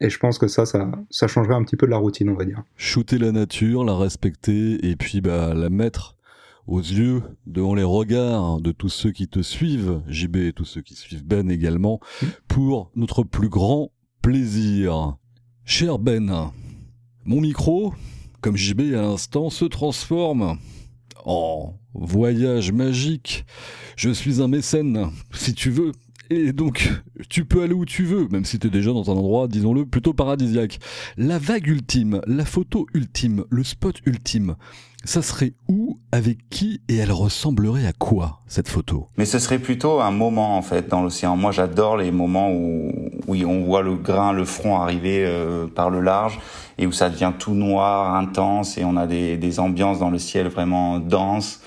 et 0.00 0.10
je 0.10 0.18
pense 0.18 0.38
que 0.38 0.46
ça, 0.46 0.64
ça, 0.64 0.90
ça 1.10 1.26
changerait 1.26 1.54
un 1.54 1.64
petit 1.64 1.76
peu 1.76 1.86
de 1.86 1.90
la 1.90 1.96
routine, 1.96 2.30
on 2.30 2.34
va 2.34 2.44
dire. 2.44 2.62
Shooter 2.76 3.18
la 3.18 3.32
nature, 3.32 3.84
la 3.84 3.96
respecter 3.96 4.88
et 4.88 4.96
puis 4.96 5.20
bah, 5.20 5.54
la 5.54 5.70
mettre 5.70 6.16
aux 6.66 6.80
yeux, 6.80 7.22
devant 7.46 7.74
les 7.74 7.82
regards 7.82 8.60
de 8.60 8.72
tous 8.72 8.90
ceux 8.90 9.10
qui 9.10 9.26
te 9.26 9.40
suivent, 9.40 10.02
JB 10.06 10.36
et 10.36 10.52
tous 10.52 10.66
ceux 10.66 10.82
qui 10.82 10.94
suivent 10.94 11.24
Ben 11.24 11.50
également, 11.50 11.98
mmh. 12.22 12.26
pour 12.46 12.90
notre 12.94 13.24
plus 13.24 13.48
grand 13.48 13.90
plaisir. 14.22 15.16
Cher 15.70 15.98
Ben, 15.98 16.50
mon 17.26 17.42
micro, 17.42 17.92
comme 18.40 18.56
JB 18.56 18.94
à 18.94 19.02
l'instant, 19.02 19.50
se 19.50 19.66
transforme 19.66 20.58
en 21.26 21.74
voyage 21.92 22.72
magique. 22.72 23.44
Je 23.94 24.08
suis 24.08 24.40
un 24.40 24.48
mécène, 24.48 25.10
si 25.34 25.52
tu 25.52 25.68
veux, 25.68 25.92
et 26.30 26.52
donc, 26.52 26.90
tu 27.28 27.44
peux 27.44 27.62
aller 27.62 27.74
où 27.74 27.84
tu 27.84 28.04
veux, 28.04 28.28
même 28.28 28.44
si 28.44 28.58
tu 28.58 28.66
es 28.66 28.70
déjà 28.70 28.92
dans 28.92 29.10
un 29.10 29.14
endroit, 29.14 29.48
disons-le, 29.48 29.86
plutôt 29.86 30.12
paradisiaque. 30.12 30.78
La 31.16 31.38
vague 31.38 31.66
ultime, 31.66 32.20
la 32.26 32.44
photo 32.44 32.86
ultime, 32.94 33.44
le 33.50 33.64
spot 33.64 33.96
ultime, 34.06 34.56
ça 35.04 35.22
serait 35.22 35.52
où, 35.68 35.98
avec 36.12 36.38
qui 36.50 36.80
et 36.88 36.96
elle 36.96 37.12
ressemblerait 37.12 37.86
à 37.86 37.92
quoi 37.92 38.40
cette 38.46 38.68
photo? 38.68 39.06
Mais 39.16 39.24
ce 39.24 39.38
serait 39.38 39.58
plutôt 39.58 40.00
un 40.00 40.10
moment 40.10 40.56
en 40.56 40.62
fait 40.62 40.88
dans 40.88 41.02
l'océan. 41.02 41.36
Moi 41.36 41.52
j'adore 41.52 41.96
les 41.96 42.10
moments 42.10 42.50
où, 42.50 42.92
où 43.26 43.36
on 43.36 43.64
voit 43.64 43.82
le 43.82 43.94
grain, 43.94 44.32
le 44.32 44.44
front 44.44 44.80
arriver 44.80 45.24
euh, 45.24 45.66
par 45.66 45.90
le 45.90 46.00
large 46.00 46.40
et 46.78 46.86
où 46.86 46.92
ça 46.92 47.10
devient 47.10 47.32
tout 47.38 47.54
noir, 47.54 48.16
intense 48.16 48.76
et 48.76 48.84
on 48.84 48.96
a 48.96 49.06
des, 49.06 49.36
des 49.36 49.60
ambiances 49.60 50.00
dans 50.00 50.10
le 50.10 50.18
ciel 50.18 50.48
vraiment 50.48 50.98
denses. 50.98 51.60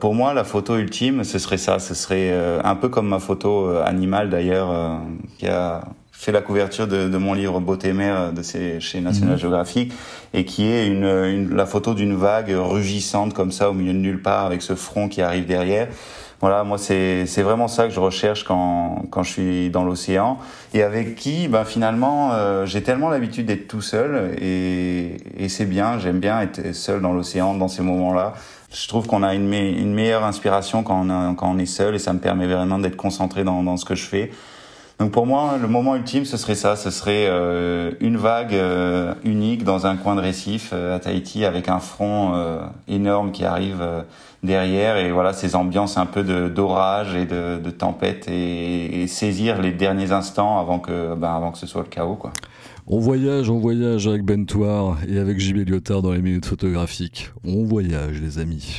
Pour 0.00 0.14
moi, 0.14 0.34
la 0.34 0.44
photo 0.44 0.76
ultime, 0.76 1.24
ce 1.24 1.38
serait 1.38 1.58
ça. 1.58 1.78
Ce 1.78 1.94
serait 1.94 2.30
euh, 2.30 2.60
un 2.64 2.76
peu 2.76 2.88
comme 2.88 3.08
ma 3.08 3.18
photo 3.18 3.68
euh, 3.68 3.84
animale 3.84 4.30
d'ailleurs, 4.30 4.70
euh, 4.70 4.96
qui 5.38 5.46
a 5.46 5.82
fait 6.12 6.32
la 6.32 6.42
couverture 6.42 6.88
de, 6.88 7.16
mon 7.16 7.32
livre 7.32 7.60
Beauté 7.60 7.92
mère 7.92 8.32
de 8.32 8.42
chez 8.42 9.00
National 9.00 9.34
mhm. 9.34 9.40
Geographic 9.40 9.92
et 10.34 10.44
qui 10.44 10.66
est 10.66 10.88
une, 10.88 11.54
la 11.54 11.64
photo 11.64 11.94
d'une 11.94 12.16
vague 12.16 12.50
rugissante 12.50 13.34
comme 13.34 13.52
ça 13.52 13.70
au 13.70 13.72
milieu 13.72 13.92
de 13.92 13.98
nulle 13.98 14.20
part 14.20 14.44
avec 14.44 14.62
ce 14.62 14.74
front 14.74 15.08
qui 15.08 15.22
arrive 15.22 15.46
derrière. 15.46 15.86
Voilà, 16.40 16.64
moi 16.64 16.76
c'est 16.76 17.26
c'est 17.26 17.42
vraiment 17.42 17.68
ça 17.68 17.86
que 17.86 17.94
je 17.94 18.00
recherche 18.00 18.44
quand 18.44 19.06
quand 19.10 19.22
je 19.22 19.30
suis 19.30 19.70
dans 19.70 19.84
l'océan 19.84 20.38
et 20.74 20.82
avec 20.82 21.14
qui, 21.14 21.46
ben 21.46 21.64
finalement, 21.64 22.32
j'ai 22.64 22.82
tellement 22.82 23.10
l'habitude 23.10 23.46
d'être 23.46 23.68
tout 23.68 23.80
seul 23.80 24.36
et 24.40 25.16
et 25.36 25.48
c'est 25.48 25.66
bien, 25.66 26.00
j'aime 26.00 26.18
bien 26.18 26.40
être 26.40 26.74
seul 26.74 27.00
dans 27.00 27.12
l'océan 27.12 27.54
dans 27.54 27.68
ces 27.68 27.82
moments-là. 27.82 28.34
Je 28.70 28.86
trouve 28.86 29.06
qu'on 29.06 29.22
a 29.22 29.34
une, 29.34 29.48
meilleure 29.48 30.24
inspiration 30.24 30.82
quand 30.82 31.06
on, 31.40 31.58
est 31.58 31.66
seul 31.66 31.94
et 31.94 31.98
ça 31.98 32.12
me 32.12 32.18
permet 32.18 32.46
vraiment 32.46 32.78
d'être 32.78 32.96
concentré 32.96 33.42
dans, 33.42 33.76
ce 33.78 33.84
que 33.84 33.94
je 33.94 34.04
fais. 34.04 34.30
Donc 34.98 35.12
pour 35.12 35.26
moi, 35.26 35.56
le 35.60 35.68
moment 35.68 35.94
ultime, 35.94 36.24
ce 36.24 36.36
serait 36.36 36.56
ça, 36.56 36.74
ce 36.74 36.90
serait 36.90 37.26
euh, 37.28 37.92
une 38.00 38.16
vague 38.16 38.52
euh, 38.52 39.14
unique 39.24 39.62
dans 39.62 39.86
un 39.86 39.96
coin 39.96 40.16
de 40.16 40.20
récif 40.20 40.70
euh, 40.72 40.96
à 40.96 40.98
Tahiti 40.98 41.44
avec 41.44 41.68
un 41.68 41.78
front 41.78 42.34
énorme 42.88 43.30
qui 43.30 43.44
arrive 43.44 43.82
derrière 44.42 44.96
et 44.96 45.12
voilà 45.12 45.32
ces 45.32 45.54
ambiances 45.54 45.96
un 45.96 46.06
peu 46.06 46.22
d'orage 46.50 47.14
et 47.14 47.24
de, 47.26 47.70
tempête 47.70 48.28
et, 48.28 49.02
et, 49.02 49.06
saisir 49.06 49.62
les 49.62 49.70
derniers 49.70 50.12
instants 50.12 50.58
avant 50.58 50.78
que 50.78 51.14
ben, 51.14 51.34
avant 51.34 51.52
que 51.52 51.58
ce 51.58 51.66
soit 51.66 51.82
le 51.82 51.88
chaos 51.88 52.16
quoi. 52.16 52.32
On 52.90 53.00
voyage, 53.00 53.50
on 53.50 53.58
voyage 53.58 54.08
avec 54.08 54.22
Bentoire 54.22 54.96
et 55.06 55.18
avec 55.18 55.38
JB 55.38 55.68
Lyotard 55.68 56.00
dans 56.00 56.12
les 56.12 56.22
minutes 56.22 56.46
photographiques. 56.46 57.30
On 57.44 57.64
voyage, 57.64 58.18
les 58.22 58.38
amis. 58.38 58.78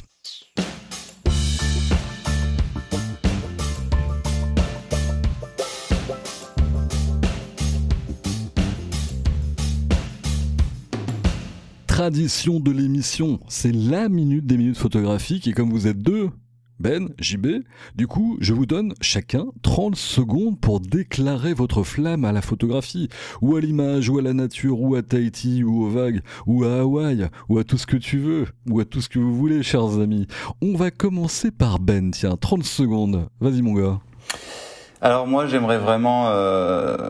Tradition 11.85 12.59
de 12.59 12.71
l'émission, 12.71 13.39
c'est 13.47 13.71
la 13.71 14.09
minute 14.09 14.47
des 14.47 14.57
minutes 14.57 14.79
photographiques 14.79 15.47
et 15.47 15.53
comme 15.53 15.69
vous 15.69 15.85
êtes 15.85 16.01
deux, 16.01 16.31
ben, 16.79 17.09
JB, 17.19 17.63
du 17.95 18.07
coup, 18.07 18.37
je 18.39 18.53
vous 18.53 18.65
donne 18.65 18.93
chacun 19.01 19.45
30 19.63 19.95
secondes 19.95 20.59
pour 20.59 20.79
déclarer 20.79 21.53
votre 21.53 21.83
flamme 21.83 22.25
à 22.25 22.31
la 22.31 22.41
photographie, 22.41 23.09
ou 23.41 23.55
à 23.55 23.61
l'image, 23.61 24.09
ou 24.09 24.17
à 24.17 24.21
la 24.21 24.33
nature, 24.33 24.81
ou 24.81 24.95
à 24.95 25.01
Tahiti, 25.01 25.63
ou 25.63 25.83
aux 25.83 25.89
vagues, 25.89 26.21
ou 26.47 26.63
à 26.63 26.79
Hawaï, 26.79 27.27
ou 27.49 27.57
à 27.57 27.63
tout 27.63 27.77
ce 27.77 27.85
que 27.85 27.97
tu 27.97 28.17
veux, 28.17 28.45
ou 28.69 28.79
à 28.79 28.85
tout 28.85 29.01
ce 29.01 29.09
que 29.09 29.19
vous 29.19 29.35
voulez, 29.35 29.61
chers 29.63 29.99
amis. 29.99 30.27
On 30.61 30.75
va 30.75 30.91
commencer 30.91 31.51
par 31.51 31.79
Ben, 31.79 32.11
tiens, 32.11 32.37
30 32.39 32.63
secondes. 32.63 33.27
Vas-y, 33.41 33.61
mon 33.61 33.73
gars. 33.73 33.99
Alors 35.01 35.27
moi, 35.27 35.47
j'aimerais 35.47 35.79
vraiment 35.79 36.29
euh, 36.29 37.09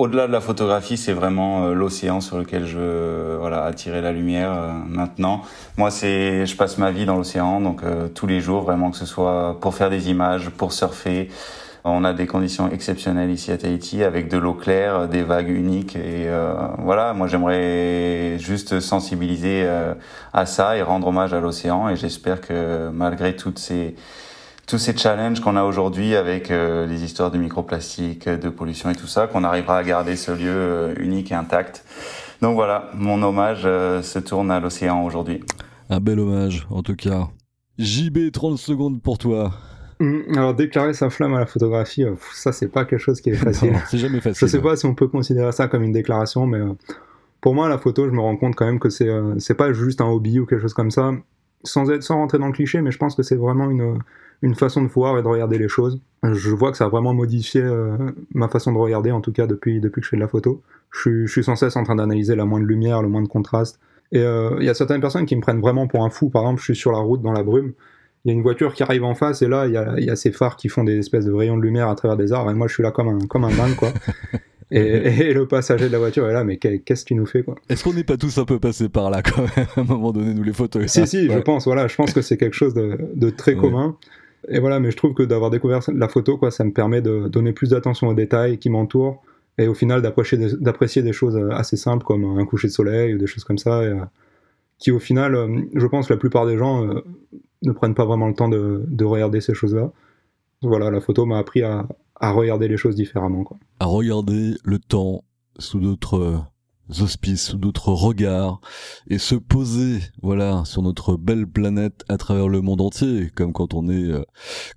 au-delà 0.00 0.26
de 0.26 0.32
la 0.32 0.40
photographie, 0.40 0.96
c'est 0.96 1.12
vraiment 1.12 1.64
euh, 1.64 1.74
l'océan 1.74 2.22
sur 2.22 2.38
lequel 2.38 2.66
je 2.66 2.78
veux 2.78 3.36
voilà 3.38 3.64
attirer 3.64 4.00
la 4.00 4.12
lumière 4.12 4.50
euh, 4.50 4.72
maintenant. 4.88 5.42
Moi, 5.76 5.90
c'est 5.90 6.46
je 6.46 6.56
passe 6.56 6.78
ma 6.78 6.90
vie 6.90 7.04
dans 7.04 7.16
l'océan, 7.16 7.60
donc 7.60 7.82
euh, 7.82 8.08
tous 8.08 8.26
les 8.26 8.40
jours, 8.40 8.62
vraiment 8.62 8.90
que 8.90 8.96
ce 8.96 9.04
soit 9.04 9.58
pour 9.60 9.74
faire 9.74 9.90
des 9.90 10.08
images, 10.08 10.48
pour 10.48 10.72
surfer. 10.72 11.28
On 11.84 12.04
a 12.04 12.14
des 12.14 12.26
conditions 12.26 12.70
exceptionnelles 12.70 13.30
ici 13.30 13.52
à 13.52 13.58
Tahiti 13.58 14.02
avec 14.02 14.28
de 14.28 14.38
l'eau 14.38 14.54
claire, 14.54 15.06
des 15.06 15.22
vagues 15.22 15.48
uniques 15.48 15.96
et 15.96 16.28
voilà. 16.76 17.14
Moi, 17.14 17.26
j'aimerais 17.26 18.38
juste 18.38 18.80
sensibiliser 18.80 19.66
à 20.34 20.44
ça 20.44 20.76
et 20.76 20.82
rendre 20.82 21.06
hommage 21.06 21.32
à 21.32 21.40
l'océan 21.40 21.88
et 21.88 21.96
j'espère 21.96 22.42
que 22.42 22.90
malgré 22.90 23.34
toutes 23.34 23.58
ces 23.58 23.94
tous 24.70 24.78
ces 24.78 24.96
challenges 24.96 25.40
qu'on 25.40 25.56
a 25.56 25.64
aujourd'hui 25.64 26.14
avec 26.14 26.52
euh, 26.52 26.86
les 26.86 27.02
histoires 27.02 27.32
de 27.32 27.38
microplastique, 27.38 28.28
de 28.28 28.48
pollution 28.48 28.88
et 28.88 28.94
tout 28.94 29.08
ça, 29.08 29.26
qu'on 29.26 29.42
arrivera 29.42 29.78
à 29.78 29.82
garder 29.82 30.14
ce 30.14 30.30
lieu 30.30 30.46
euh, 30.46 30.94
unique 31.00 31.32
et 31.32 31.34
intact. 31.34 31.84
Donc 32.40 32.54
voilà, 32.54 32.88
mon 32.94 33.20
hommage 33.20 33.62
euh, 33.64 34.00
se 34.00 34.20
tourne 34.20 34.48
à 34.52 34.60
l'océan 34.60 35.04
aujourd'hui. 35.04 35.40
Un 35.88 35.98
bel 35.98 36.20
hommage, 36.20 36.68
en 36.70 36.84
tout 36.84 36.94
cas. 36.94 37.26
JB, 37.78 38.30
30 38.32 38.58
secondes 38.58 39.02
pour 39.02 39.18
toi. 39.18 39.50
Mmh, 39.98 40.36
alors 40.36 40.54
déclarer 40.54 40.94
sa 40.94 41.10
flamme 41.10 41.34
à 41.34 41.40
la 41.40 41.46
photographie, 41.46 42.04
ça 42.32 42.52
c'est 42.52 42.68
pas 42.68 42.84
quelque 42.84 43.00
chose 43.00 43.20
qui 43.20 43.30
est 43.30 43.34
facile. 43.34 43.74
c'est 43.88 43.98
jamais 43.98 44.20
facile. 44.20 44.46
Je 44.46 44.52
sais 44.52 44.62
pas 44.62 44.76
si 44.76 44.86
on 44.86 44.94
peut 44.94 45.08
considérer 45.08 45.50
ça 45.50 45.66
comme 45.66 45.82
une 45.82 45.92
déclaration, 45.92 46.46
mais 46.46 46.60
pour 47.40 47.54
moi 47.56 47.68
la 47.68 47.78
photo, 47.78 48.06
je 48.06 48.12
me 48.12 48.20
rends 48.20 48.36
compte 48.36 48.54
quand 48.54 48.66
même 48.66 48.78
que 48.78 48.88
c'est 48.88 49.10
c'est 49.38 49.54
pas 49.54 49.72
juste 49.72 50.00
un 50.00 50.06
hobby 50.06 50.38
ou 50.38 50.46
quelque 50.46 50.62
chose 50.62 50.74
comme 50.74 50.92
ça. 50.92 51.12
Sans 51.64 51.90
être 51.90 52.02
sans 52.02 52.16
rentrer 52.16 52.38
dans 52.38 52.46
le 52.46 52.52
cliché, 52.52 52.80
mais 52.80 52.90
je 52.90 52.98
pense 52.98 53.14
que 53.14 53.22
c'est 53.22 53.36
vraiment 53.36 53.70
une 53.70 53.98
une 54.42 54.54
façon 54.54 54.82
de 54.82 54.88
voir 54.88 55.18
et 55.18 55.22
de 55.22 55.26
regarder 55.26 55.58
les 55.58 55.68
choses. 55.68 56.00
Je 56.22 56.50
vois 56.50 56.70
que 56.70 56.76
ça 56.76 56.86
a 56.86 56.88
vraiment 56.88 57.12
modifié 57.12 57.62
euh, 57.62 57.96
ma 58.34 58.48
façon 58.48 58.72
de 58.72 58.78
regarder, 58.78 59.10
en 59.10 59.20
tout 59.20 59.32
cas 59.32 59.46
depuis, 59.46 59.80
depuis 59.80 60.00
que 60.00 60.04
je 60.04 60.10
fais 60.10 60.16
de 60.16 60.22
la 60.22 60.28
photo. 60.28 60.62
Je 60.90 61.26
suis, 61.26 61.44
sans 61.44 61.56
cesse 61.56 61.76
en 61.76 61.84
train 61.84 61.94
d'analyser 61.94 62.36
la 62.36 62.44
moindre 62.44 62.66
lumière, 62.66 63.02
le 63.02 63.08
moindre 63.08 63.28
contraste. 63.28 63.78
Et 64.12 64.18
euh, 64.18 64.56
il 64.58 64.64
y 64.64 64.68
a 64.68 64.74
certaines 64.74 65.00
personnes 65.00 65.26
qui 65.26 65.36
me 65.36 65.40
prennent 65.40 65.60
vraiment 65.60 65.86
pour 65.86 66.04
un 66.04 66.10
fou. 66.10 66.30
Par 66.30 66.42
exemple, 66.42 66.60
je 66.60 66.64
suis 66.64 66.76
sur 66.76 66.92
la 66.92 66.98
route 66.98 67.22
dans 67.22 67.32
la 67.32 67.42
brume. 67.42 67.72
Il 68.24 68.28
y 68.28 68.30
a 68.32 68.34
une 68.34 68.42
voiture 68.42 68.74
qui 68.74 68.82
arrive 68.82 69.04
en 69.04 69.14
face 69.14 69.40
et 69.40 69.48
là, 69.48 69.66
il 69.66 69.72
y 69.72 69.76
a, 69.76 69.98
y 69.98 70.16
ces 70.16 70.32
phares 70.32 70.56
qui 70.56 70.68
font 70.68 70.84
des 70.84 70.98
espèces 70.98 71.24
de 71.24 71.32
rayons 71.32 71.56
de 71.56 71.62
lumière 71.62 71.88
à 71.88 71.94
travers 71.94 72.16
des 72.16 72.32
arbres. 72.32 72.50
Et 72.50 72.54
moi, 72.54 72.66
je 72.66 72.74
suis 72.74 72.82
là 72.82 72.90
comme 72.90 73.08
un, 73.08 73.26
comme 73.26 73.44
un 73.44 73.54
dingue, 73.54 73.76
quoi. 73.76 73.90
Et, 74.70 75.32
le 75.32 75.46
passager 75.46 75.88
de 75.88 75.92
la 75.92 75.98
voiture 75.98 76.28
est 76.28 76.32
là, 76.32 76.44
mais 76.44 76.56
qu'est-ce 76.56 77.04
qu'il 77.04 77.16
nous 77.16 77.26
fait 77.26 77.42
quoi? 77.42 77.56
Est-ce 77.68 77.82
qu'on 77.82 77.92
n'est 77.92 78.04
pas 78.04 78.16
tous 78.16 78.38
un 78.38 78.44
peu 78.44 78.60
passés 78.60 78.88
par 78.88 79.10
là 79.10 79.22
quand 79.22 79.42
même 79.42 79.66
à 79.76 79.80
un 79.80 79.84
moment 79.84 80.12
donné, 80.12 80.32
nous 80.32 80.44
les 80.44 80.52
photos 80.52 80.86
Si, 80.86 81.06
si, 81.06 81.28
je 81.28 81.38
pense, 81.38 81.64
voilà, 81.64 81.88
je 81.88 81.96
pense 81.96 82.12
que 82.12 82.22
c'est 82.22 82.36
quelque 82.36 82.54
chose 82.54 82.74
de, 82.74 82.98
de 83.14 83.30
très 83.30 83.56
commun. 83.56 83.96
Et 84.48 84.58
voilà, 84.58 84.80
mais 84.80 84.90
je 84.90 84.96
trouve 84.96 85.14
que 85.14 85.22
d'avoir 85.22 85.50
découvert 85.50 85.80
la 85.92 86.08
photo, 86.08 86.38
quoi, 86.38 86.50
ça 86.50 86.64
me 86.64 86.72
permet 86.72 87.02
de 87.02 87.28
donner 87.28 87.52
plus 87.52 87.70
d'attention 87.70 88.08
aux 88.08 88.14
détails 88.14 88.58
qui 88.58 88.70
m'entourent 88.70 89.22
et 89.58 89.68
au 89.68 89.74
final 89.74 90.00
d'apprécier 90.00 91.02
des, 91.02 91.12
choses 91.12 91.36
euh, 91.36 91.50
assez 91.50 91.76
simples 91.76 92.04
comme 92.04 92.38
un 92.38 92.44
coucher 92.46 92.68
de 92.68 92.72
soleil 92.72 93.14
ou 93.14 93.18
des 93.18 93.26
choses 93.26 93.44
comme 93.44 93.58
ça, 93.58 93.80
euh, 93.80 94.00
qui 94.78 94.90
au 94.90 94.98
final, 94.98 95.34
euh, 95.34 95.60
je 95.74 95.86
pense 95.86 96.08
que 96.08 96.14
la 96.14 96.18
plupart 96.18 96.46
des 96.46 96.56
gens 96.56 96.86
ne 97.62 97.72
prennent 97.72 97.94
pas 97.94 98.06
vraiment 98.06 98.28
le 98.28 98.34
temps 98.34 98.48
de, 98.48 99.04
regarder 99.04 99.42
ces 99.42 99.52
choses-là. 99.52 99.92
Voilà, 100.62 100.90
la 100.90 101.00
photo 101.00 101.26
m'a 101.26 101.38
appris 101.38 101.62
à, 101.62 101.86
regarder 102.28 102.68
les 102.68 102.76
choses 102.76 102.96
différemment. 102.96 103.44
Quoi. 103.44 103.56
À 103.78 103.86
regarder 103.86 104.54
le 104.64 104.78
temps 104.78 105.24
sous 105.58 105.80
d'autres 105.80 106.44
auspices, 107.00 107.42
sous 107.42 107.58
d'autres 107.58 107.92
regards, 107.92 108.60
et 109.08 109.18
se 109.18 109.34
poser, 109.34 110.00
voilà, 110.22 110.64
sur 110.64 110.82
notre 110.82 111.16
belle 111.16 111.46
planète 111.46 112.04
à 112.08 112.16
travers 112.16 112.48
le 112.48 112.60
monde 112.60 112.80
entier, 112.80 113.30
comme 113.34 113.52
quand 113.52 113.74
on 113.74 113.88
est, 113.88 114.10
euh, 114.10 114.22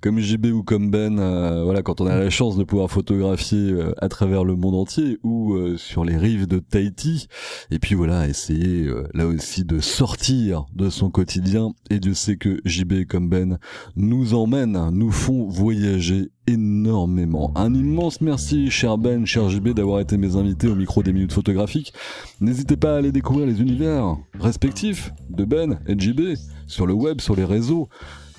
comme 0.02 0.20
JB 0.20 0.48
ou 0.48 0.64
comme 0.64 0.92
Ben, 0.92 1.20
euh, 1.20 1.64
voilà, 1.64 1.82
quand 1.82 2.02
on 2.02 2.06
a 2.06 2.18
la 2.18 2.30
chance 2.30 2.58
de 2.58 2.64
pouvoir 2.64 2.92
photographier 2.92 3.72
euh, 3.72 3.94
à 3.98 4.10
travers 4.10 4.44
le 4.44 4.56
monde 4.56 4.76
entier 4.76 5.18
ou 5.24 5.58
sur 5.78 6.06
les 6.06 6.18
rives 6.18 6.48
de 6.48 6.60
Tahiti, 6.60 7.28
et 7.72 7.80
puis 7.80 7.96
voilà, 7.96 8.28
essayer 8.28 8.90
là 9.14 9.26
aussi 9.26 9.64
de 9.64 9.80
sortir 9.80 10.66
de 10.74 10.90
son 10.90 11.10
quotidien, 11.10 11.72
et 11.90 12.00
Dieu 12.00 12.14
sait 12.14 12.38
que 12.38 12.60
JB 12.66 13.06
comme 13.08 13.30
Ben 13.30 13.58
nous 13.96 14.34
emmènent, 14.34 14.90
nous 14.92 15.12
font 15.12 15.48
voyager 15.48 16.32
énormément. 16.48 17.52
Un 17.56 17.74
immense 17.74 18.22
merci, 18.22 18.70
cher 18.70 18.98
Ben, 18.98 19.26
cher 19.26 19.50
JB, 19.50 19.70
d'avoir 19.70 20.00
été 20.00 20.18
mes 20.18 20.36
invités 20.36 20.68
au 20.68 20.76
micro 20.76 21.04
des 21.04 21.14
minutes 21.14 21.34
photographiques. 21.34 21.94
N'hésitez 22.42 22.78
pas 22.78 22.96
à 22.96 22.98
aller 22.98 23.12
découvrir 23.12 23.46
les 23.48 23.62
univers 23.62 24.18
respectifs 24.40 25.14
de 25.30 25.46
Ben 25.46 25.80
et 25.88 25.98
JB 25.98 26.36
sur 26.68 26.86
le 26.86 26.94
web, 26.94 27.22
sur 27.22 27.36
les 27.36 27.46
réseaux, 27.46 27.88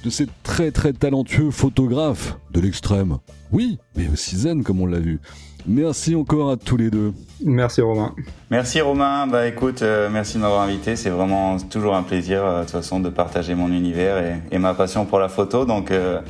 de 0.04 0.10
ces 0.10 0.26
très 0.42 0.70
très 0.70 0.92
talentueux 0.92 1.50
photographes 1.50 2.38
de 2.52 2.60
l'extrême. 2.60 3.18
Oui, 3.52 3.78
mais 3.96 4.08
aussi 4.08 4.36
zen 4.36 4.62
comme 4.62 4.80
on 4.80 4.86
l'a 4.86 5.00
vu. 5.00 5.20
Merci 5.66 6.14
encore 6.14 6.50
à 6.50 6.56
tous 6.58 6.76
les 6.76 6.90
deux. 6.90 7.14
Merci 7.42 7.80
Romain. 7.80 8.14
Merci 8.50 8.82
Romain. 8.82 9.26
Bah 9.26 9.46
écoute, 9.46 9.80
euh, 9.80 10.10
merci 10.12 10.36
de 10.36 10.42
m'avoir 10.42 10.60
invité. 10.60 10.94
C'est 10.94 11.08
vraiment 11.08 11.56
toujours 11.58 11.94
un 11.94 12.02
plaisir 12.02 12.44
euh, 12.44 12.58
de 12.58 12.62
toute 12.64 12.72
façon 12.72 13.00
de 13.00 13.08
partager 13.08 13.54
mon 13.54 13.68
univers 13.68 14.40
et, 14.50 14.58
ma 14.58 14.74
passion 14.74 15.06
pour 15.06 15.18
la 15.18 15.30
photo. 15.30 15.64
Donc 15.64 15.90
euh, 15.90 16.20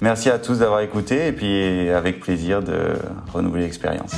Merci 0.00 0.30
à 0.30 0.38
tous 0.38 0.58
d'avoir 0.58 0.80
écouté 0.80 1.28
et 1.28 1.32
puis 1.32 1.88
avec 1.90 2.20
plaisir 2.20 2.62
de 2.62 2.94
renouveler 3.32 3.64
l'expérience. 3.64 4.14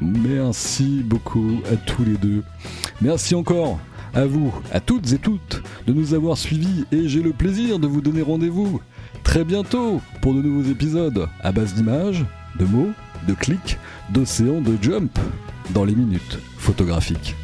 Merci 0.00 1.02
beaucoup 1.04 1.60
à 1.72 1.76
tous 1.76 2.04
les 2.04 2.16
deux. 2.16 2.42
Merci 3.00 3.34
encore 3.34 3.78
à 4.14 4.24
vous, 4.26 4.54
à 4.72 4.80
toutes 4.80 5.12
et 5.12 5.18
toutes, 5.18 5.62
de 5.86 5.92
nous 5.92 6.14
avoir 6.14 6.36
suivis 6.36 6.84
et 6.92 7.08
j'ai 7.08 7.22
le 7.22 7.32
plaisir 7.32 7.78
de 7.78 7.86
vous 7.86 8.00
donner 8.00 8.22
rendez-vous 8.22 8.80
très 9.22 9.44
bientôt 9.44 10.00
pour 10.22 10.34
de 10.34 10.42
nouveaux 10.42 10.70
épisodes 10.70 11.28
à 11.42 11.52
base 11.52 11.74
d'images, 11.74 12.24
de 12.58 12.64
mots, 12.64 12.90
de 13.26 13.34
clics, 13.34 13.78
d'océans, 14.10 14.60
de 14.60 14.76
jump 14.80 15.18
dans 15.70 15.84
les 15.84 15.94
minutes 15.94 16.38
photographiques. 16.56 17.34